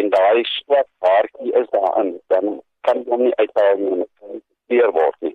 En 0.02 0.10
daai 0.12 0.42
swart 0.50 0.90
haartjie 1.06 1.54
is 1.60 1.70
daarin 1.72 2.10
dan 2.34 2.60
kan 2.84 3.00
hom 3.08 3.24
nie 3.24 3.32
uithaal 3.40 3.80
nie 3.80 4.04
en 4.28 4.44
weer 4.74 4.92
word 4.98 5.16
nie. 5.24 5.32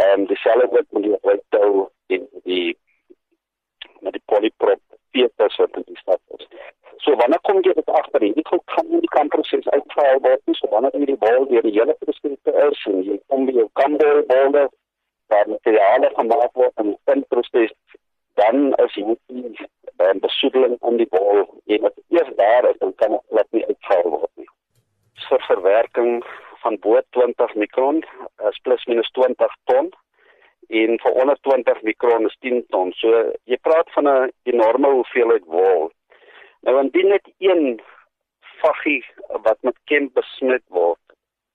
Ehm 0.00 0.24
dieselfde 0.32 0.72
wat 0.78 0.88
met 0.96 1.08
die 1.10 1.20
wytou 1.28 1.84
en 2.16 2.26
die 2.48 2.72
met 4.00 4.16
die 4.16 4.24
polyprop 4.32 4.80
fetus 5.22 5.56
wat 5.62 5.76
in 5.80 5.86
die 5.86 6.00
stad 6.00 6.20
is. 6.38 6.46
So 7.04 7.14
wanneer 7.20 7.40
kom 7.46 7.60
jy 7.66 7.74
dit 7.74 7.90
agter 8.00 8.24
hier? 8.26 8.34
Dit 8.34 8.48
gaan 8.48 8.88
nie 8.90 9.02
die 9.04 9.14
kamproses 9.14 9.68
uitgehaal 9.68 10.20
word 10.26 10.42
nie. 10.46 10.56
So 10.58 10.70
wanneer 10.72 10.96
jy 10.98 11.10
die 11.12 11.20
bal 11.24 11.46
deur 11.50 11.66
die 11.66 11.76
hele 11.76 11.96
proses 12.02 12.36
is 12.68 12.84
en 12.90 13.02
jy 13.06 13.20
kom 13.32 13.46
by 13.48 13.56
jou 13.60 13.68
kamber 13.80 14.22
bal 14.32 14.58
waar 15.28 15.48
materiale 15.48 16.10
gemaak 16.16 16.54
word 16.56 16.84
in 16.84 16.94
die 17.12 17.28
proses 17.28 17.74
dan 18.38 18.74
is 18.84 18.94
jy 18.94 19.04
um, 19.12 20.20
besoedeling 20.22 20.76
om 20.80 20.98
die 21.00 21.08
bol 21.10 21.42
en 21.66 21.86
dit 21.86 21.96
eers 22.14 22.30
daar 22.40 22.68
is 22.70 22.78
dan 22.82 22.94
kan 23.02 23.16
dit 23.16 23.38
net 23.38 23.48
nie 23.56 23.64
uitgehaal 23.66 24.10
word 24.14 24.30
nie. 24.42 24.50
Vir 25.28 25.42
verwerking 25.48 26.12
van 26.62 26.78
bo 26.84 27.00
20 27.18 27.56
mikron 27.62 28.02
is 28.50 28.60
plus 28.62 28.86
minus 28.90 29.10
20 29.18 29.56
ton 29.70 29.90
en 30.68 30.98
vir 31.00 31.12
onder 31.12 31.38
20 31.40 31.82
mikron 31.82 32.26
is 32.26 32.36
10 32.40 32.64
ton. 32.68 32.92
So 32.92 33.32
jy 33.44 33.56
praat 33.62 33.90
van 33.92 34.08
'n 34.08 34.32
enorme 34.42 34.90
hoeveelheid 34.90 35.44
wol. 35.44 35.90
Nou 36.60 36.80
indien 36.80 37.08
net 37.08 37.30
een 37.38 37.80
vaggie 38.60 39.04
wat 39.28 39.58
met 39.62 39.76
kemp 39.84 40.14
besmet 40.14 40.62
word 40.66 41.00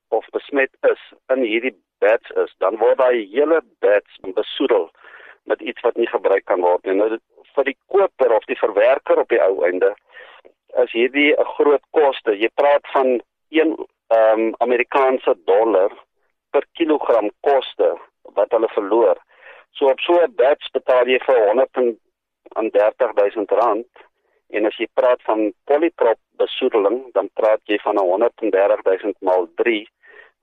of 0.08 0.26
besmet 0.30 0.72
is 0.82 1.02
in 1.28 1.42
hierdie 1.42 1.76
beds 2.00 2.30
is, 2.30 2.54
dan 2.58 2.78
word 2.78 2.98
daai 2.98 3.28
hele 3.32 3.62
beds 3.80 4.20
besoedel 4.22 4.90
met 5.44 5.62
iets 5.62 5.82
wat 5.82 5.96
nie 5.96 6.08
gebruik 6.08 6.46
kan 6.46 6.62
word 6.62 6.86
nie. 6.86 6.94
Nou 6.94 7.18
vir 7.56 7.64
die 7.64 7.78
koper 7.88 8.32
of 8.36 8.46
die 8.46 8.58
verwerker 8.58 9.20
op 9.20 9.30
die 9.30 9.42
ou 9.42 9.64
einde 9.66 9.94
is 10.84 10.92
hierdie 10.92 11.34
'n 11.38 11.52
groot 11.58 11.84
koste. 11.92 12.32
Jy 12.32 12.50
praat 12.56 12.88
van 12.94 13.22
1 13.50 13.76
ehm 14.08 14.40
um, 14.40 14.56
Amerikaanse 14.58 15.36
dollar 15.46 15.92
per 16.52 16.66
kilogram 16.74 17.30
koste 17.40 17.98
wat 18.38 18.52
hulle 18.52 18.70
verloor. 18.76 19.18
So 19.72 19.90
op 19.90 20.00
so 20.00 20.14
'n 20.22 20.36
batch 20.36 20.72
betaal 20.72 21.08
jy 21.08 21.20
vir 21.26 21.48
130 21.48 23.14
000 23.14 23.46
rand 23.62 23.92
en 24.50 24.66
as 24.66 24.78
jy 24.78 24.88
praat 24.94 25.22
van 25.22 25.54
polyprop 25.66 26.20
besoedeling, 26.38 27.12
dan 27.14 27.30
praat 27.34 27.62
jy 27.66 27.80
van 27.84 27.98
130 27.98 28.82
000 28.84 29.14
maal 29.20 29.48
3 29.56 29.88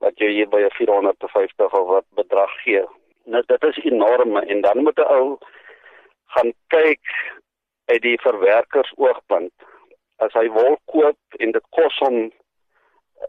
wat 0.03 0.17
jy 0.17 0.29
hier 0.35 0.49
by 0.49 0.65
450 0.77 1.73
of 1.79 1.87
wat 1.87 2.05
bedrag 2.15 2.53
gee. 2.63 2.83
Nou 3.25 3.43
dit 3.47 3.63
is 3.63 3.83
enorm 3.83 4.37
en 4.37 4.61
dan 4.61 4.83
moet 4.83 4.99
'n 4.99 5.13
ou 5.17 5.37
gaan 6.33 6.53
kyk 6.67 7.05
uit 7.85 8.01
die 8.01 8.17
verwerkers 8.21 8.93
oogpunt. 8.95 9.53
As 10.17 10.33
hy 10.33 10.47
wil 10.51 10.77
koop 10.85 11.17
en 11.39 11.51
dit 11.51 11.65
kos 11.69 11.97
hom 11.99 12.31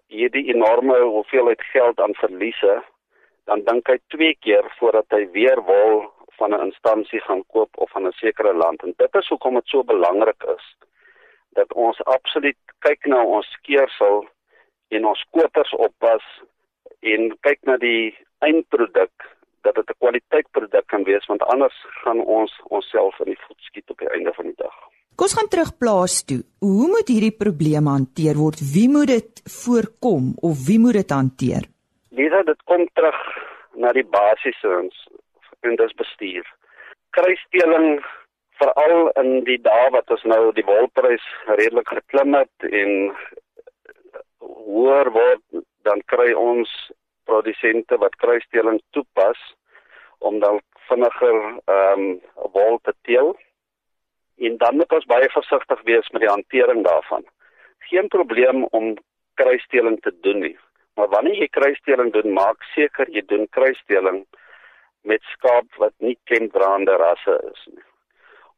hierdie 0.07 0.47
enorme 0.55 0.99
hoeveelheid 1.01 1.63
geld 1.73 2.01
aan 2.01 2.15
verliese, 2.15 2.83
dan 3.45 3.65
dink 3.65 3.89
hy 3.89 3.99
twee 4.15 4.35
keer 4.41 4.67
voordat 4.79 5.07
hy 5.11 5.27
weer 5.37 5.63
wil 5.67 6.05
van 6.39 6.55
'n 6.55 6.65
instansie 6.69 7.21
gaan 7.21 7.45
koop 7.47 7.71
of 7.77 7.91
van 7.91 8.07
'n 8.07 8.13
sekere 8.13 8.55
land. 8.55 8.83
En 8.83 8.95
dit 8.97 9.15
is 9.15 9.29
hoekom 9.29 9.55
dit 9.55 9.67
so 9.67 9.85
belangrik 9.85 10.43
is 10.57 10.65
dat 11.59 11.73
ons 11.73 12.05
absoluut 12.05 12.59
kyk 12.79 13.07
na 13.07 13.25
ons 13.25 13.47
skeersel 13.47 14.27
en 14.89 15.07
ons 15.07 15.25
kopers 15.31 15.73
oppas 15.73 16.25
en 17.01 17.39
kyk 17.41 17.59
na 17.63 17.77
die 17.77 18.17
eindproduk 18.39 19.15
dat 19.63 19.75
dit 19.75 19.91
'n 19.91 19.99
kwaliteitproduk 19.99 20.87
kan 20.87 21.05
wees 21.05 21.27
want 21.27 21.43
anders 21.43 21.79
gaan 22.03 22.21
ons 22.21 22.53
onsself 22.65 23.21
in 23.21 23.31
die 23.33 23.43
voet 23.47 23.61
skiet 23.61 23.91
op 23.91 23.99
die 23.99 24.11
einde 24.17 24.33
van 24.33 24.45
die 24.45 24.61
dag. 24.65 24.77
Kom 25.17 25.27
ons 25.29 25.35
gaan 25.39 25.49
terug 25.49 25.79
plaas 25.79 26.25
toe. 26.25 26.43
Hoe 26.59 26.89
moet 26.89 27.09
hierdie 27.09 27.37
probleem 27.45 27.87
hanteer 27.87 28.37
word? 28.37 28.59
Wie 28.75 28.89
moet 28.89 29.07
dit 29.07 29.43
voorkom 29.45 30.33
of 30.41 30.67
wie 30.67 30.79
moet 30.79 30.93
dit 30.93 31.11
hanteer? 31.11 31.63
Dit 32.13 32.63
kom 32.65 32.89
terug 32.93 33.21
na 33.81 33.93
die 33.97 34.05
basiese 34.05 34.69
ons 34.69 34.97
en 35.65 35.77
dis 35.81 35.93
bestuur. 35.97 36.45
Kruisdeling 37.17 38.03
veral 38.61 39.09
in 39.21 39.45
die 39.47 39.57
dae 39.65 39.87
wat 39.95 40.11
ons 40.13 40.25
nou 40.29 40.51
die 40.53 40.65
wolprys 40.67 41.25
redelik 41.49 41.89
geklim 41.89 42.35
het 42.37 42.67
en 42.69 42.93
hoër 44.45 45.09
word 45.15 45.63
dan 45.89 46.03
kry 46.13 46.35
ons 46.37 46.69
produsente 47.25 47.97
wat 48.03 48.19
kruisdeling 48.21 48.81
toepas 48.93 49.41
om 50.19 50.37
dan 50.43 50.61
vinniger 50.91 51.39
ehm 51.65 52.03
um, 52.03 52.21
wol 52.53 52.77
te 52.83 52.93
teel. 53.09 53.33
En 54.37 54.59
dan 54.61 54.77
moet 54.77 54.93
ons 54.93 55.09
baie 55.15 55.31
versigtig 55.33 55.81
wees 55.89 56.13
met 56.13 56.27
die 56.27 56.31
hantering 56.35 56.85
daarvan. 56.85 57.25
Geen 57.89 58.09
probleem 58.09 58.65
om 58.65 58.93
kruisdeling 59.41 59.97
te 60.05 60.13
doen 60.21 60.45
nie. 60.45 60.57
Maar 60.95 61.09
wanneer 61.09 61.39
jy 61.41 61.49
kruisdeling 61.49 62.13
doen, 62.13 62.33
maak 62.37 62.63
seker 62.75 63.09
jy 63.11 63.23
doen 63.27 63.47
kruisdeling 63.57 64.25
met 65.09 65.23
skaap 65.33 65.81
wat 65.83 65.95
nie 65.99 66.19
klemdraande 66.29 66.97
rasse 67.01 67.39
is 67.51 67.63
nie. 67.73 67.85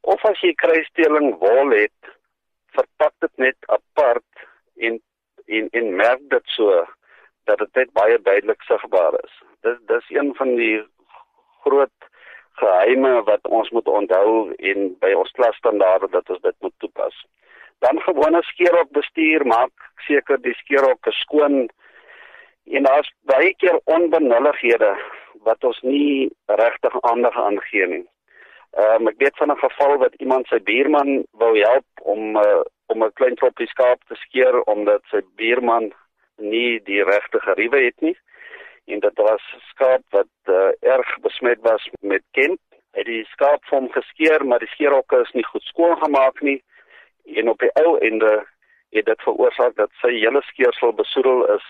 Of 0.05 0.25
as 0.29 0.41
jy 0.45 0.53
kruisdeling 0.61 1.37
wol 1.41 1.73
het, 1.73 2.15
verpak 2.77 3.15
dit 3.25 3.47
net 3.49 3.71
apart 3.77 4.47
en 4.77 5.01
en 5.47 5.69
en 5.79 5.89
merk 5.97 6.23
dit 6.33 6.53
so 6.57 6.85
dat 7.49 7.61
dit 7.61 7.81
net 7.81 7.93
baie 7.93 8.19
duidelik 8.19 8.63
sigbaar 8.65 9.17
is. 9.21 9.39
Dis 9.67 9.79
dis 9.93 10.11
een 10.17 10.33
van 10.39 10.55
die 10.57 10.83
groot 11.65 12.09
geheime 12.61 13.23
wat 13.29 13.47
ons 13.59 13.71
moet 13.77 13.89
onthou 13.89 14.53
en 14.71 14.91
by 15.03 15.13
ons 15.19 15.33
klasstandaarde 15.39 16.11
dat 16.11 16.31
ons 16.31 16.43
dit 16.43 16.57
moet 16.61 16.75
toepas. 16.79 17.17
Dan 17.85 18.01
gewone 18.01 18.43
skeerop 18.51 18.93
bestuur 18.97 19.45
maak 19.47 19.89
seker 20.07 20.41
die 20.41 20.55
skeerop 20.61 21.11
skoon 21.23 21.69
En 22.65 22.83
daar's 22.83 23.13
baie 23.21 23.55
keer 23.57 23.81
onbenullighede 23.85 24.97
wat 25.45 25.65
ons 25.65 25.81
nie 25.81 26.33
regtig 26.47 27.01
aandag 27.01 27.37
aan 27.37 27.61
gee 27.61 27.87
nie. 27.87 28.05
Ehm 28.75 29.03
um, 29.03 29.09
ek 29.09 29.19
weet 29.23 29.37
van 29.37 29.51
'n 29.53 29.65
geval 29.67 29.99
wat 29.99 30.15
iemand 30.15 30.47
sy 30.47 30.59
buurman 30.59 31.27
wou 31.31 31.59
help 31.59 31.87
om 32.03 32.37
uh, 32.37 32.63
om 32.87 33.05
'n 33.05 33.13
klein 33.13 33.35
klompie 33.35 33.67
skaap 33.67 34.01
te 34.09 34.15
skeer 34.15 34.63
omdat 34.63 35.03
sy 35.11 35.21
buurman 35.37 35.93
nie 36.37 36.81
die 36.85 37.03
regte 37.05 37.41
geriewe 37.41 37.85
het 37.85 38.01
nie. 38.01 38.17
En 38.87 39.01
dit 39.01 39.17
was 39.17 39.45
skaap 39.71 40.03
wat 40.11 40.35
uh, 40.49 40.73
erg 40.81 41.19
besmet 41.21 41.61
was 41.61 41.89
met 42.01 42.23
kent. 42.31 42.61
Hy 42.93 42.99
het 42.99 43.07
die 43.07 43.25
skaap 43.25 43.65
van 43.65 43.89
geskeer, 43.93 44.45
maar 44.47 44.59
die 44.59 44.75
skeerhokke 44.75 45.21
is 45.21 45.33
nie 45.33 45.45
goed 45.45 45.63
skoon 45.63 45.97
gemaak 45.97 46.41
nie. 46.41 46.63
En 47.25 47.49
op 47.49 47.59
die 47.59 47.73
ou 47.73 47.99
ende 47.99 48.47
het 48.91 49.05
dit 49.05 49.23
veroorsaak 49.23 49.75
dat 49.77 49.91
sy 50.01 50.13
hele 50.19 50.43
skeersel 50.43 50.93
besoedel 50.93 51.47
is 51.55 51.67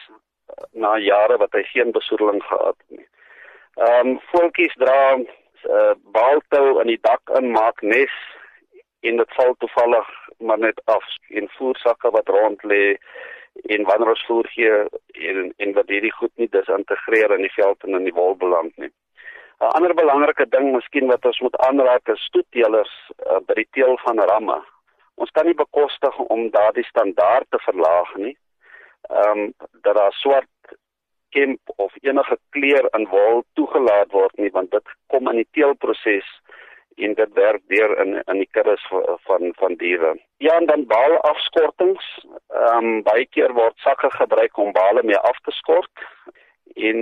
na 0.73 0.97
jare 0.99 1.37
wat 1.37 1.53
hy 1.53 1.63
geen 1.63 1.93
besoedeling 1.93 2.43
gehad 2.43 2.77
het 2.79 2.99
nie. 2.99 3.09
Ehm 3.75 4.09
um, 4.09 4.21
voeltjies 4.31 4.75
dra 4.79 5.17
'n 5.17 5.27
uh, 5.27 5.75
eh, 5.77 5.95
baaltou 6.17 6.81
in 6.81 6.87
die 6.87 7.01
dak 7.01 7.23
in 7.39 7.51
maak 7.51 7.83
nes 7.83 8.15
en 9.01 9.17
dit 9.17 9.33
val 9.37 9.55
toevallig 9.59 10.09
maar 10.39 10.59
net 10.59 10.81
af 10.85 11.05
in 11.29 11.49
voersakke 11.57 12.11
wat 12.11 12.29
rond 12.29 12.63
lê 12.63 12.97
en 13.75 13.85
wanneer 13.85 14.09
ons 14.09 14.27
voer 14.27 14.49
gee 14.57 14.75
en 15.31 15.55
en 15.57 15.73
wat 15.73 15.89
hierdie 15.89 16.13
goed 16.13 16.33
nie 16.37 16.49
disintegreer 16.49 17.35
in 17.35 17.43
die 17.47 17.57
veld 17.57 17.83
en 17.85 17.95
in 17.95 18.05
die 18.05 18.19
wol 18.21 18.37
beland 18.37 18.77
nie. 18.77 18.93
'n 19.61 19.75
Ander 19.77 19.95
belangrike 19.95 20.47
ding 20.49 20.73
miskien 20.73 21.07
wat 21.07 21.25
ons 21.25 21.41
moet 21.41 21.57
aanraak 21.57 22.09
is 22.09 22.25
stoetteelers 22.25 22.95
uh, 23.27 23.41
by 23.47 23.55
die 23.55 23.69
teel 23.71 23.99
van 24.05 24.19
ramme. 24.19 24.63
Ons 25.15 25.31
kan 25.31 25.47
nie 25.47 25.55
bekostig 25.55 26.19
om 26.19 26.51
daardie 26.51 26.85
standaard 26.85 27.47
te 27.51 27.59
verlaag 27.59 28.15
nie 28.17 28.37
ehm 29.11 29.39
um, 29.39 29.55
dat 29.83 29.95
daar 29.95 30.13
swart 30.13 30.77
kemp 31.35 31.61
of 31.77 31.93
enige 32.01 32.39
kleur 32.51 32.89
in 32.99 33.07
wol 33.11 33.43
toegelaat 33.59 34.11
word 34.13 34.37
nie 34.37 34.51
want 34.57 34.71
dit 34.71 34.93
kom 35.13 35.29
in 35.33 35.41
die 35.43 35.51
teelproses 35.57 36.29
en 36.97 37.15
dit 37.19 37.33
werk 37.39 37.63
deur 37.73 37.97
in 38.05 38.21
in 38.23 38.41
die 38.43 38.51
kuddes 38.57 38.85
van 39.27 39.53
van 39.59 39.75
diere. 39.83 40.15
Ja 40.47 40.57
en 40.61 40.67
dan 40.67 40.87
baal 40.87 41.17
afskortings. 41.31 42.07
Ehm 42.49 42.91
um, 42.91 43.03
baie 43.09 43.27
keer 43.37 43.53
word 43.59 43.79
sakke 43.87 44.11
gebruik 44.15 44.59
om 44.65 44.73
bale 44.73 45.03
mee 45.03 45.19
af 45.31 45.41
te 45.43 45.55
skort 45.61 46.07
en 46.75 47.01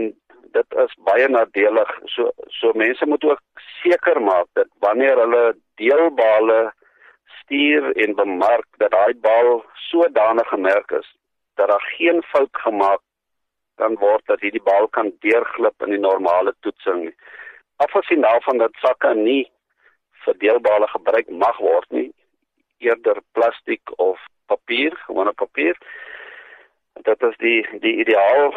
dit 0.56 0.78
is 0.84 0.94
baie 1.08 1.28
nadelig. 1.28 1.92
So 2.14 2.30
so 2.60 2.72
mense 2.84 3.06
moet 3.06 3.24
ook 3.24 3.42
seker 3.82 4.20
maak 4.20 4.48
dat 4.52 4.68
wanneer 4.86 5.20
hulle 5.24 5.44
deelbale 5.80 6.60
stuur 7.40 7.92
en 8.04 8.14
bemark 8.14 8.68
dat 8.78 8.90
daai 8.90 9.14
bal 9.28 9.64
sodanig 9.90 10.48
gemerk 10.48 10.90
is 11.00 11.08
dat 11.54 11.68
daar 11.68 11.86
geen 11.96 12.22
fout 12.22 12.56
gemaak 12.64 13.00
kan 13.74 13.96
word 14.00 14.26
dat 14.26 14.40
hierdie 14.40 14.62
bal 14.62 14.88
kan 14.88 15.12
deurglip 15.24 15.82
in 15.82 15.94
die 15.96 16.02
normale 16.02 16.54
toetsing. 16.60 17.14
Afgesien 17.76 18.20
daarvan 18.20 18.58
dat 18.58 18.76
sakke 18.84 19.14
nie 19.14 19.50
verdeelbare 20.24 20.88
gebruik 20.88 21.30
mag 21.30 21.58
word 21.58 21.88
nie, 21.90 22.10
eerder 22.78 23.22
plastiek 23.32 23.94
of 23.96 24.20
papier, 24.46 24.94
gewone 25.06 25.32
papier. 25.32 25.78
Dit 27.08 27.22
is 27.22 27.36
die 27.42 27.60
die 27.84 27.96
ideaal, 28.04 28.54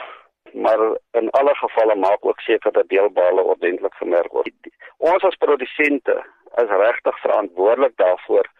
maar 0.54 0.84
in 1.20 1.30
alle 1.40 1.56
gevalle 1.56 1.96
maak 1.96 2.26
ook 2.26 2.40
seker 2.40 2.72
dat 2.72 2.90
deelbare 2.90 3.42
ordentlik 3.54 3.96
gemerk 4.02 4.32
word. 4.32 4.70
Ons 4.98 5.24
as 5.24 5.40
produsente 5.42 6.20
is 6.62 6.78
regtig 6.84 7.20
verantwoordelik 7.24 7.98
daarvoor 7.98 8.52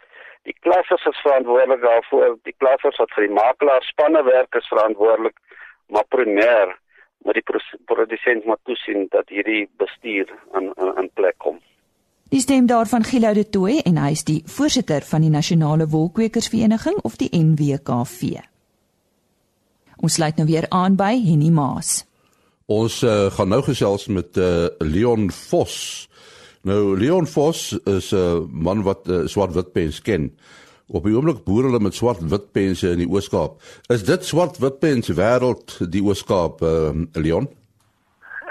Die 0.46 0.56
klassers 0.62 1.06
is 1.10 1.22
verantwoordelik 1.26 1.82
daarvoor, 1.82 2.36
die 2.46 2.56
klassers 2.62 2.98
wat 3.02 3.14
vir 3.18 3.28
die 3.28 3.34
makelaar 3.34 3.86
spanne 3.90 4.22
werk 4.28 4.58
is 4.60 4.68
verantwoordelik, 4.70 5.38
maar 5.90 6.06
primêr 6.14 6.74
moet 7.26 7.40
die 7.40 7.46
produsent 7.90 8.46
moet 8.46 8.62
toesien 8.70 9.08
dat 9.14 9.30
hierdie 9.34 9.66
bestuur 9.82 10.30
in 10.60 10.70
in, 10.74 10.92
in 11.02 11.10
plek 11.18 11.38
kom. 11.38 11.58
Die 12.30 12.42
stem 12.42 12.66
daarvan 12.66 13.06
Gilou 13.06 13.34
de 13.34 13.46
Tooi 13.50 13.80
en 13.86 13.98
hy 14.02 14.12
is 14.14 14.26
die 14.26 14.42
voorsitter 14.50 15.06
van 15.06 15.22
die 15.26 15.30
Nasionale 15.34 15.88
Wolkwekersvereniging 15.90 16.98
of 17.06 17.18
die 17.22 17.30
NWKV. 17.34 18.42
Ons 20.02 20.18
sluit 20.18 20.38
nou 20.38 20.48
weer 20.50 20.66
aan 20.70 20.98
by 20.98 21.14
Henny 21.22 21.50
Maas. 21.54 22.04
Ons 22.66 23.04
uh, 23.06 23.30
gaan 23.34 23.54
nou 23.54 23.62
gesels 23.66 24.08
met 24.10 24.38
uh, 24.42 24.66
Leon 24.82 25.30
Vos. 25.32 25.78
Nou 26.66 26.98
Leon 26.98 27.28
Vos 27.30 27.78
is 27.86 28.12
'n 28.12 28.18
uh, 28.18 28.42
man 28.50 28.82
wat 28.84 29.08
uh, 29.08 29.28
swart-wit 29.30 29.72
pens 29.72 30.02
ken. 30.02 30.34
Op 30.88 31.04
die 31.04 31.14
oomblik 31.16 31.44
boer 31.46 31.64
hulle 31.70 31.80
met 31.80 31.94
swart-wit 31.94 32.52
pense 32.52 32.90
in 32.90 32.98
die 32.98 33.10
Oos-Kaap. 33.10 33.62
Is 33.94 34.04
dit 34.06 34.26
swart-wit 34.26 34.80
pens 34.80 35.10
wêreld 35.14 35.78
die 35.94 36.02
Oos-Kaap, 36.02 36.62
uh, 36.62 36.90
Leon? 37.14 37.46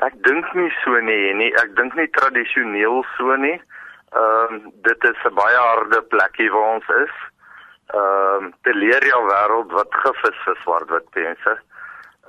Ek 0.07 0.15
dink 0.23 0.47
nie 0.55 0.71
so 0.85 1.01
nie, 1.01 1.35
nee, 1.35 1.51
ek 1.59 1.75
dink 1.75 1.95
nie 1.99 2.07
tradisioneel 2.15 3.03
so 3.17 3.37
nie. 3.37 3.59
Ehm 4.15 4.55
um, 4.55 4.73
dit 4.87 5.01
is 5.11 5.21
'n 5.27 5.35
baie 5.35 5.59
harde 5.59 6.03
plekkie 6.15 6.51
waar 6.55 6.75
ons 6.75 6.89
is. 7.03 7.15
Ehm 7.99 8.45
um, 8.45 8.53
die 8.63 8.77
leerja 8.79 9.19
wêreld 9.31 9.75
wat 9.75 9.91
gif 9.91 10.23
is 10.31 10.39
vir 10.47 10.59
swart-wit 10.63 11.11
pense. 11.11 11.59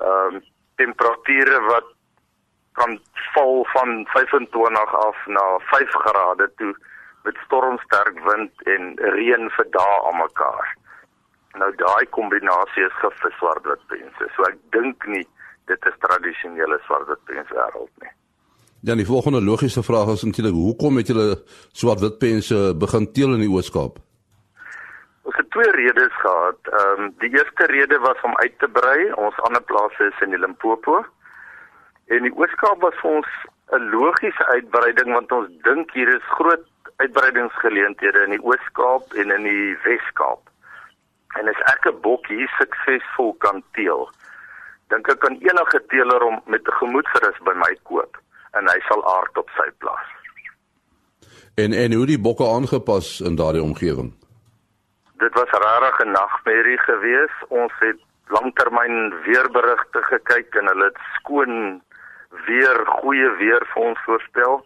Ehm 0.01 0.33
um, 0.33 0.41
temperature 0.81 1.61
wat 1.69 1.94
kan 2.79 2.99
val 3.33 3.63
van 3.73 4.05
25 4.13 4.95
af 5.07 5.17
na 5.37 5.45
5 5.59 5.95
grade 6.05 6.51
toe 6.55 6.73
met 7.23 7.37
stormsterk 7.45 8.17
wind 8.29 8.51
en 8.73 8.83
reën 9.17 9.49
vir 9.57 9.67
dae 9.77 9.95
aan 10.09 10.19
mekaar. 10.21 10.67
Nou 11.61 11.71
daai 11.79 12.05
kombinasie 12.17 12.85
is 12.85 12.99
gif 13.01 13.15
vir 13.23 13.33
swart-wit 13.39 13.87
pense. 13.91 14.29
So 14.35 14.47
ek 14.49 14.59
dink 14.75 15.07
nie 15.07 15.23
dit 15.71 15.89
is 15.89 15.97
tradisionele 16.03 16.77
swart-wit 16.85 17.23
pense 17.31 17.57
wêreld 17.57 17.91
nie. 18.03 18.13
Ja, 18.85 18.93
die 18.93 19.07
volgende 19.07 19.41
logiese 19.41 19.81
vraag 19.83 20.11
is 20.13 20.25
natuurlik 20.27 20.53
hoekom 20.53 20.99
het 21.01 21.07
julle 21.09 21.29
swart-wit 21.73 22.19
pense 22.21 22.59
begin 22.83 23.07
teel 23.17 23.33
in 23.37 23.45
die 23.47 23.49
Oos-Kaap? 23.49 23.97
Ons 25.25 25.39
het 25.39 25.49
twee 25.55 25.71
redes 25.79 26.19
gehad. 26.21 26.59
Ehm 26.79 27.07
um, 27.07 27.13
die 27.23 27.31
eerste 27.39 27.65
rede 27.71 27.97
was 28.03 28.21
om 28.27 28.37
uit 28.43 28.59
te 28.59 28.69
brei. 28.77 28.99
Ons 29.27 29.39
ander 29.47 29.63
plase 29.71 30.11
is 30.11 30.21
in 30.27 30.35
die 30.35 30.41
Limpopo. 30.43 31.01
En 32.07 32.21
die 32.21 32.33
Oos-Kaap 32.37 32.81
was 32.81 32.97
vir 33.01 33.11
ons 33.19 33.31
'n 33.73 33.89
logiese 33.89 34.45
uitbreiding 34.45 35.13
want 35.13 35.31
ons 35.31 35.49
dink 35.63 35.91
hier 35.91 36.09
is 36.15 36.33
groot 36.37 36.65
uitbreidingsgeleenthede 36.95 38.23
in 38.23 38.35
die 38.35 38.43
Oos-Kaap 38.43 39.13
en 39.13 39.31
in 39.31 39.43
die 39.43 39.77
Wes-Kaap. 39.83 40.41
En 41.39 41.47
as 41.47 41.61
ek 41.73 41.87
'n 41.91 42.01
bok 42.01 42.27
hier 42.27 42.51
suksesvol 42.57 43.33
kan 43.33 43.63
teel, 43.73 44.09
dink 44.89 45.09
ek 45.09 45.19
kan 45.19 45.35
enige 45.41 45.79
teeler 45.87 46.23
om 46.23 46.41
met 46.45 46.67
'n 46.67 46.77
gemoedsrus 46.81 47.39
by 47.43 47.53
my 47.53 47.73
koop 47.83 48.17
en 48.53 48.67
hy 48.67 48.79
sal 48.87 49.01
aard 49.17 49.37
op 49.37 49.49
sy 49.57 49.69
plaas. 49.77 50.09
En 51.55 51.73
en 51.73 51.93
hoe 51.93 52.05
die 52.05 52.19
bokke 52.19 52.43
aangepas 52.43 53.21
in 53.21 53.35
daardie 53.35 53.63
omgewing? 53.63 54.13
Dit 55.17 55.33
was 55.33 55.49
regtig 55.49 55.99
'n 56.05 56.11
nagmerrie 56.11 56.79
geweest. 56.79 57.39
Ons 57.47 57.73
het 57.79 57.99
langtermyn 58.27 59.13
weerberigte 59.23 60.01
gekyk 60.01 60.55
en 60.55 60.65
hulle 60.67 60.85
het 60.85 60.99
skoon 61.13 61.81
weer 62.29 62.85
goeie 62.85 63.29
weer 63.29 63.65
vir 63.73 63.81
ons 63.81 63.99
voorspel. 64.05 64.65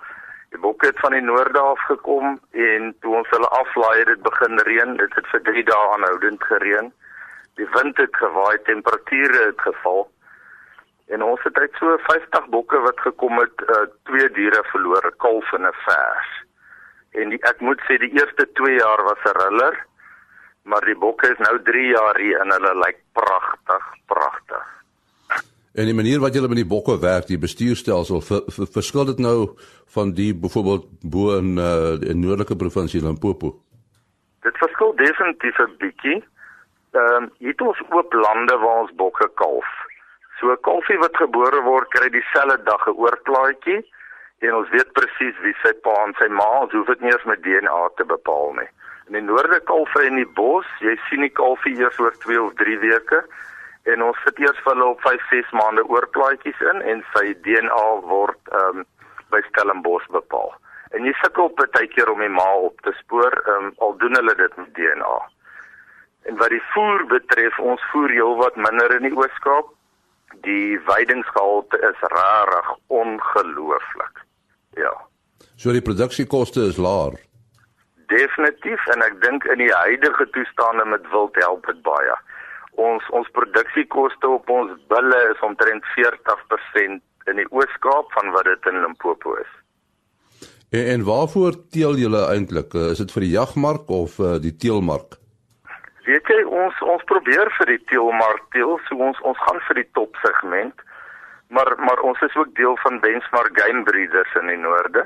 Die 0.50 0.60
bokke 0.60 0.88
het 0.90 1.00
van 1.00 1.12
die 1.12 1.22
noorde 1.22 1.60
af 1.60 1.82
gekom 1.88 2.40
en 2.52 2.96
toe 3.02 3.16
ons 3.16 3.30
hulle 3.30 3.50
aflaai 3.62 4.00
het 4.00 4.08
dit 4.08 4.22
begin 4.22 4.60
reën. 4.70 4.96
Dit 4.98 5.14
het 5.16 5.28
vir 5.34 5.42
3 5.42 5.64
dae 5.64 5.90
aanhoudend 5.96 6.44
gereën. 6.44 6.94
Die 7.60 7.68
wind 7.76 7.98
het 7.98 8.16
gewaai, 8.16 8.58
temperature 8.64 9.46
het 9.46 9.62
geval. 9.62 10.08
En 11.10 11.24
ons 11.24 11.44
het 11.44 11.58
uit 11.58 11.74
so 11.82 11.98
50 12.08 12.50
bokke 12.50 12.80
wat 12.80 13.00
gekom 13.00 13.40
het, 13.42 13.62
uh, 13.66 13.86
twee 14.10 14.30
diere 14.32 14.64
verloor, 14.72 15.06
'n 15.06 15.18
kalf 15.18 15.54
en 15.54 15.68
'n 15.68 15.80
vers. 15.86 16.32
En 17.12 17.30
die, 17.30 17.42
ek 17.52 17.60
moet 17.60 17.82
sê 17.88 17.98
die 17.98 18.14
eerste 18.14 18.46
2 18.54 18.76
jaar 18.78 19.04
was 19.04 19.24
'n 19.26 19.38
riller, 19.42 19.86
maar 20.64 20.86
die 20.86 20.98
bokke 20.98 21.32
is 21.32 21.38
nou 21.38 21.62
3 21.64 21.88
jaar 21.88 22.18
hier 22.18 22.40
en 22.40 22.52
hulle 22.52 22.76
lyk 22.86 23.00
pragtig, 23.14 23.86
pragtig. 24.06 24.79
En 25.74 25.86
die 25.86 25.94
manier 25.94 26.20
wat 26.20 26.34
julle 26.34 26.48
met 26.50 26.58
die 26.58 26.70
bokke 26.70 26.96
werk, 27.00 27.28
die 27.30 27.38
bestuurstelsel, 27.38 28.22
ver, 28.26 28.42
ver, 28.50 28.68
verskil 28.74 29.06
dit 29.06 29.20
nou 29.22 29.52
van 29.94 30.14
die 30.18 30.32
byvoorbeeld 30.34 30.88
bo 31.02 31.36
in 31.38 31.58
uh, 31.62 31.94
in 32.02 32.24
noordelike 32.24 32.56
provinsie 32.58 33.02
Limpopo? 33.04 33.54
Dit 34.42 34.58
verskil 34.58 34.96
definitief 34.96 35.60
'n 35.60 35.76
bietjie. 35.78 36.18
Ehm 36.98 37.24
um, 37.24 37.30
hier 37.38 37.54
het 37.54 37.62
ons 37.62 37.82
oop 37.90 38.14
lande 38.14 38.58
waar 38.58 38.82
ons 38.82 38.96
bokke 38.96 39.30
kalf. 39.34 39.70
So 40.40 40.50
'n 40.52 40.62
kalfie 40.62 40.98
wat 40.98 41.18
gebore 41.18 41.62
word 41.62 41.88
kry 41.90 42.10
dieselfde 42.10 42.64
dag 42.64 42.88
'n 42.88 42.98
oorplaatjie 42.98 43.86
en 44.40 44.56
ons 44.56 44.70
weet 44.70 44.92
presies 44.94 45.38
wie 45.44 45.56
sy 45.64 45.74
pa 45.86 45.96
en 46.06 46.14
sy 46.18 46.28
ma, 46.28 46.50
ons 46.64 46.72
hoef 46.72 46.88
dit 46.88 47.02
nie 47.02 47.12
eens 47.12 47.26
met 47.26 47.44
DNA 47.44 47.90
te 47.96 48.06
bepaal 48.06 48.54
nie. 48.54 48.70
In 49.08 49.14
die 49.14 49.28
noorde 49.32 49.60
kalfie 49.60 50.08
in 50.08 50.16
die 50.16 50.34
bos, 50.34 50.66
jy 50.80 50.98
sien 51.10 51.22
die 51.22 51.36
kalfie 51.42 51.76
eers 51.78 52.00
oor 52.00 52.16
2 52.26 52.42
of 52.42 52.54
3 52.54 52.80
weke 52.80 53.24
en 53.84 54.04
ons 54.04 54.18
sit 54.26 54.40
eers 54.40 54.60
vir 54.64 54.74
hulle 54.74 54.90
op 54.94 55.02
5, 55.02 55.28
6 55.32 55.52
maande 55.58 55.86
oorplaatjies 55.88 56.62
in 56.74 56.82
en 56.94 57.04
sy 57.14 57.34
DNA 57.46 57.86
word 58.10 58.56
ehm 58.62 58.84
um, 58.84 58.88
by 59.30 59.42
Stellenbosch 59.46 60.08
bepaal. 60.10 60.54
En 60.98 61.06
jy 61.06 61.14
sukkel 61.22 61.52
baie 61.54 61.88
keer 61.94 62.10
om 62.10 62.22
die 62.24 62.32
ma 62.34 62.48
op 62.68 62.80
te 62.82 62.94
spoor, 63.02 63.36
ehm 63.46 63.68
um, 63.70 63.74
al 63.86 63.98
doen 64.02 64.16
hulle 64.18 64.36
dit 64.36 64.56
met 64.58 64.72
DNA. 64.78 65.18
En 66.30 66.38
wat 66.38 66.50
die 66.50 66.64
voer 66.74 67.06
betref, 67.12 67.60
ons 67.60 67.84
voer 67.92 68.12
heelwat 68.12 68.58
minder 68.58 68.96
in 68.98 69.06
die 69.08 69.16
Oos-Kaap 69.16 69.76
die 70.46 70.80
weidingsgehalte 70.86 71.78
is 71.90 72.02
rarig 72.14 72.70
ongelooflik. 72.88 74.26
Ja. 74.78 74.94
So 75.56 75.72
die 75.72 75.82
produksiekoste 75.82 76.68
is 76.70 76.78
laer. 76.78 77.18
Definitief 78.10 78.86
en 78.94 79.04
ek 79.06 79.20
dink 79.22 79.46
in 79.54 79.62
die 79.62 79.74
huidige 79.74 80.30
toestande 80.34 80.86
met 80.86 81.06
wild 81.14 81.38
help 81.44 81.66
dit 81.70 81.82
baie. 81.86 82.16
Ons 82.80 83.06
ons 83.12 83.32
produksiekoste 83.36 84.28
op 84.28 84.50
ons 84.50 84.76
bulle 84.92 85.22
is 85.34 85.46
omtrent 85.46 85.88
40% 85.96 87.02
in 87.30 87.42
die 87.42 87.48
Oos-Kaap 87.52 88.14
van 88.16 88.32
wat 88.36 88.48
dit 88.48 88.70
in 88.72 88.82
Limpopo 88.84 89.36
is. 89.42 89.56
En, 90.72 90.86
en 90.94 91.04
waarvoor 91.04 91.58
teel 91.76 91.98
julle 92.04 92.22
eintlik? 92.34 92.74
Is 92.94 93.02
dit 93.04 93.12
vir 93.16 93.26
die 93.26 93.34
jagmark 93.36 93.90
of 93.90 94.20
uh, 94.20 94.38
die 94.42 94.56
teelmark? 94.64 95.18
Weet 96.10 96.30
jy 96.32 96.44
ons 96.48 96.78
ons 96.94 97.04
probeer 97.10 97.52
vir 97.58 97.74
die 97.74 97.82
teelmark 97.92 98.46
teel, 98.56 98.78
so 98.88 98.98
ons 99.10 99.20
ons 99.30 99.42
gaan 99.46 99.60
vir 99.68 99.82
die 99.82 99.90
top 99.98 100.16
segment. 100.26 100.86
Maar 101.54 101.74
maar 101.82 102.02
ons 102.06 102.22
is 102.26 102.38
ook 102.38 102.54
deel 102.58 102.78
van 102.86 103.02
Benchmark 103.04 103.58
Game 103.58 103.84
Breeders 103.84 104.38
in 104.42 104.54
die 104.54 104.62
noorde. 104.62 105.04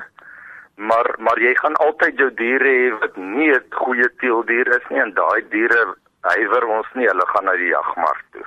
Maar 0.76 1.14
maar 1.18 1.40
jy 1.40 1.54
gaan 1.60 1.76
altyd 1.86 2.20
jou 2.20 2.30
diere 2.40 2.72
hê 2.78 2.88
wat 3.00 3.16
nie 3.16 3.50
'n 3.52 3.76
goeie 3.82 4.08
teeldier 4.20 4.68
is 4.76 4.88
nie 4.90 5.00
en 5.00 5.14
daai 5.14 5.42
diere 5.50 5.94
huiwer 6.32 6.66
ons 6.66 6.90
nie, 6.94 7.06
hulle 7.06 7.26
gaan 7.32 7.44
na 7.44 7.56
die 7.60 7.72
jagmark 7.72 8.24
toe. 8.32 8.46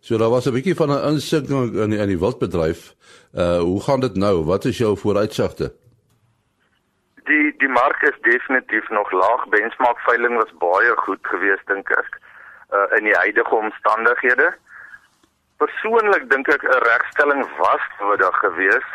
So 0.00 0.18
daar 0.18 0.30
was 0.30 0.46
'n 0.46 0.52
bietjie 0.52 0.74
van 0.74 0.90
'n 0.90 1.04
insinking 1.12 1.74
in 1.74 1.90
die, 1.90 1.98
in 1.98 2.08
die 2.08 2.18
wildbedryf. 2.18 2.94
Uh 3.34 3.58
hoe 3.58 3.82
gaan 3.82 4.00
dit 4.00 4.16
nou? 4.16 4.44
Wat 4.44 4.64
is 4.64 4.78
jou 4.78 4.96
vooruitsigte? 4.98 5.72
Die 7.24 7.54
die 7.56 7.68
mark 7.68 8.02
is 8.02 8.18
definitief 8.20 8.88
nog 8.88 9.12
laag. 9.12 9.48
Benchmark 9.48 9.98
veiling 9.98 10.36
was 10.36 10.52
baie 10.58 10.92
goed 10.96 11.22
geweest 11.22 11.66
dink 11.66 11.88
ek 11.90 12.18
uh, 12.72 12.98
in 12.98 13.04
die 13.04 13.16
huidige 13.16 13.54
omstandighede. 13.54 14.54
Persoonlik 15.56 16.30
dink 16.30 16.48
ek 16.48 16.62
'n 16.62 16.82
regstelling 16.90 17.46
was 17.58 17.84
nodig 18.00 18.36
geweest, 18.38 18.92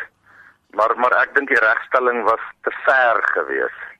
maar 0.70 0.92
maar 0.96 1.14
ek 1.22 1.34
dink 1.34 1.48
die 1.48 1.64
regstelling 1.64 2.24
was 2.24 2.44
te 2.62 2.72
ver 2.84 3.20
geweest. 3.32 3.97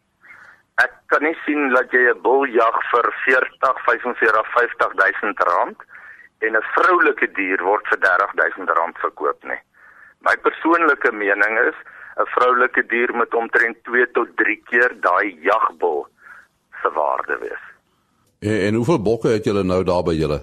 Ek 0.79 0.93
kan 1.11 1.23
nie 1.27 1.37
sien 1.45 1.73
dat 1.75 1.91
jy 1.91 2.03
'n 2.11 2.23
bul 2.23 2.45
jag 2.47 2.77
vir 2.91 3.07
40, 3.27 3.79
45, 3.85 4.47
50000 4.55 5.41
rand 5.51 5.79
en 6.47 6.57
'n 6.57 6.69
vroulike 6.75 7.29
dier 7.35 7.63
word 7.63 7.87
vir 7.91 7.99
30000 7.99 8.71
rand 8.79 8.99
verkoop 8.99 9.43
nie. 9.45 9.61
My 10.21 10.37
persoonlike 10.37 11.13
mening 11.13 11.59
is 11.69 11.75
'n 12.19 12.27
vroulike 12.35 12.87
dier 12.87 13.11
moet 13.15 13.35
omtrent 13.35 13.77
2 13.85 14.07
tot 14.13 14.29
3 14.37 14.63
keer 14.71 14.91
daai 15.01 15.39
jagbul 15.43 16.07
se 16.83 16.91
waarde 16.91 17.39
wees. 17.41 17.65
En, 18.41 18.61
en 18.67 18.75
hoeveel 18.75 19.03
bokke 19.03 19.29
het 19.29 19.45
julle 19.45 19.65
nou 19.65 19.85
daar 19.85 20.03
by 20.03 20.15
julle? 20.15 20.41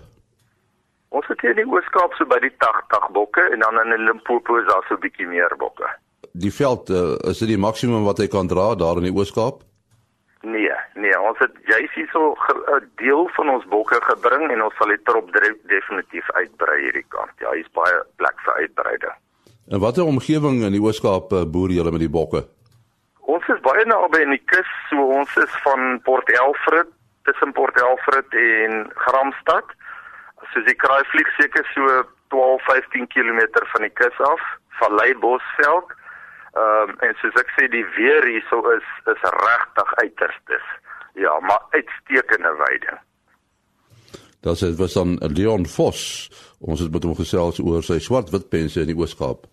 Ons 1.10 1.28
het 1.28 1.42
hier 1.42 1.56
in 1.56 1.64
die 1.64 1.72
Ooskaap 1.74 2.14
so 2.14 2.26
by 2.26 2.40
die 2.40 2.56
80 2.58 3.12
bokke 3.12 3.44
en 3.52 3.60
dan 3.60 3.80
in 3.94 4.04
Limpopo 4.04 4.58
is 4.60 4.68
daar 4.68 4.84
so 4.88 4.96
'n 4.96 5.00
bietjie 5.00 5.28
meer 5.28 5.56
bokke. 5.58 5.88
Die 6.32 6.54
veld 6.54 6.90
uh, 6.90 7.16
is 7.32 7.40
dit 7.40 7.48
die 7.48 7.64
maksimum 7.68 8.04
wat 8.04 8.18
hy 8.18 8.28
kan 8.28 8.48
dra 8.48 8.76
daar 8.76 8.98
in 8.98 9.08
die 9.08 9.16
Ooskaap? 9.16 9.64
Nee, 10.46 10.74
nee, 10.94 11.14
ons 11.20 11.40
het 11.42 11.54
JC 11.66 12.06
so 12.12 12.36
'n 12.78 12.90
deel 12.96 13.28
van 13.36 13.50
ons 13.50 13.66
bokke 13.66 13.98
gebring 14.02 14.52
en 14.52 14.64
ons 14.64 14.76
sal 14.78 14.88
dit 14.88 15.06
trop 15.06 15.32
definitief 15.68 16.32
uitbrei 16.32 16.82
hierdie 16.82 17.06
kant. 17.08 17.32
Ja, 17.40 17.52
hier's 17.52 17.72
baie 17.74 18.04
plek 18.16 18.38
vir 18.46 18.54
uitbreiding. 18.54 19.16
En 19.68 19.80
watter 19.80 20.04
omgewing 20.04 20.62
in 20.62 20.72
die 20.72 20.82
Ooskaap 20.82 21.32
eh, 21.34 21.46
boer 21.46 21.70
julle 21.70 21.92
met 21.92 22.00
die 22.00 22.10
bokke? 22.10 22.46
Ons 23.20 23.48
is 23.48 23.60
baie 23.62 23.86
naby 23.86 24.22
aan 24.22 24.36
die 24.38 24.46
kus, 24.46 24.70
so 24.90 24.98
ons 25.18 25.38
is 25.38 25.54
van 25.64 26.02
Port 26.04 26.30
Elfrid, 26.30 26.90
tussen 27.24 27.52
Port 27.52 27.82
Elfrid 27.82 28.30
en 28.30 28.92
Gramstad. 28.94 29.66
Soos 30.54 30.66
die 30.66 30.78
kraai 30.78 31.04
vlieg 31.10 31.30
seker 31.40 31.66
so 31.74 32.04
12-15 32.30 33.10
km 33.16 33.42
van 33.74 33.82
die 33.82 33.96
kus 33.98 34.18
af, 34.20 34.42
Vallei 34.78 35.16
Bosveld. 35.16 35.90
Ehm 36.56 36.90
um, 36.90 37.00
en 37.04 37.18
soos 37.20 37.36
ek 37.42 37.50
sê 37.58 37.68
die 37.72 37.84
weer 37.98 38.24
hierso 38.32 38.62
is 38.72 38.88
is 39.12 39.24
regtig 39.40 39.90
uiterstes. 40.04 40.68
Ja, 41.16 41.40
maar 41.40 41.62
uitstekende 41.72 42.56
weiding. 42.68 43.00
Het 44.46 44.78
was 44.78 44.94
dan 44.94 45.18
Leon 45.18 45.66
Vos. 45.68 46.30
Ons 46.60 46.80
het 46.80 46.92
met 46.92 47.04
hom 47.04 47.16
gesels 47.16 47.60
oor 47.60 47.84
sy 47.84 47.98
swart-wit 48.00 48.50
pense 48.50 48.80
in 48.80 48.92
die 48.92 48.98
Ooskaap. 48.98 49.48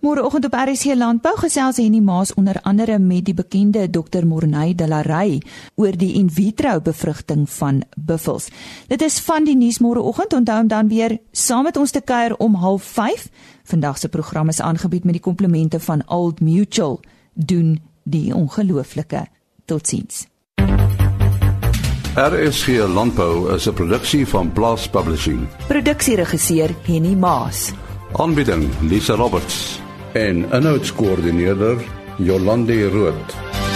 Môreoggend 0.00 0.46
op 0.48 0.54
RC 0.56 0.94
Landbou 0.96 1.34
gesels 1.36 1.76
Henny 1.76 1.98
Maas 2.00 2.30
onder 2.34 2.56
andere 2.64 2.98
met 2.98 3.24
die 3.24 3.34
bekende 3.36 3.82
Dr 3.90 4.24
Morney 4.24 4.72
Delarey 4.74 5.42
oor 5.76 5.92
die 5.92 6.14
in 6.16 6.30
vitro 6.32 6.80
bevrugting 6.80 7.44
van 7.50 7.82
buffels. 7.96 8.48
Dit 8.88 9.02
is 9.04 9.18
van 9.20 9.44
die 9.44 9.56
nuus 9.56 9.78
môreoggend. 9.84 10.32
Onthou 10.32 10.62
om 10.62 10.70
dan 10.72 10.88
weer 10.88 11.18
saam 11.32 11.68
met 11.68 11.76
ons 11.76 11.90
te 11.90 12.00
kuier 12.00 12.36
om 12.36 12.56
05:30. 12.56 13.28
Vandag 13.64 13.98
se 13.98 14.08
program 14.08 14.48
is 14.48 14.60
aangebied 14.60 15.04
met 15.04 15.12
die 15.12 15.22
komplemente 15.22 15.80
van 15.80 16.02
Old 16.08 16.40
Mutual. 16.40 17.00
Doen 17.34 17.82
die 18.02 18.34
ongelooflike. 18.34 19.26
Totsiens. 19.64 20.26
RSG 22.14 22.88
Landbou 22.88 23.54
is 23.54 23.68
'n 23.68 23.72
produksie 23.72 24.26
van 24.26 24.52
Blast 24.52 24.90
Publishing. 24.90 25.46
Produksieregisseur 25.68 26.74
Henny 26.86 27.14
Maas. 27.14 27.72
Aanbieding 28.12 28.68
Lisa 28.80 29.14
Roberts 29.14 29.80
en 30.14 30.46
'n 30.50 30.62
notas 30.62 30.92
koördineerder 30.92 31.78
Jolande 32.18 32.88
Rooi. 32.88 33.69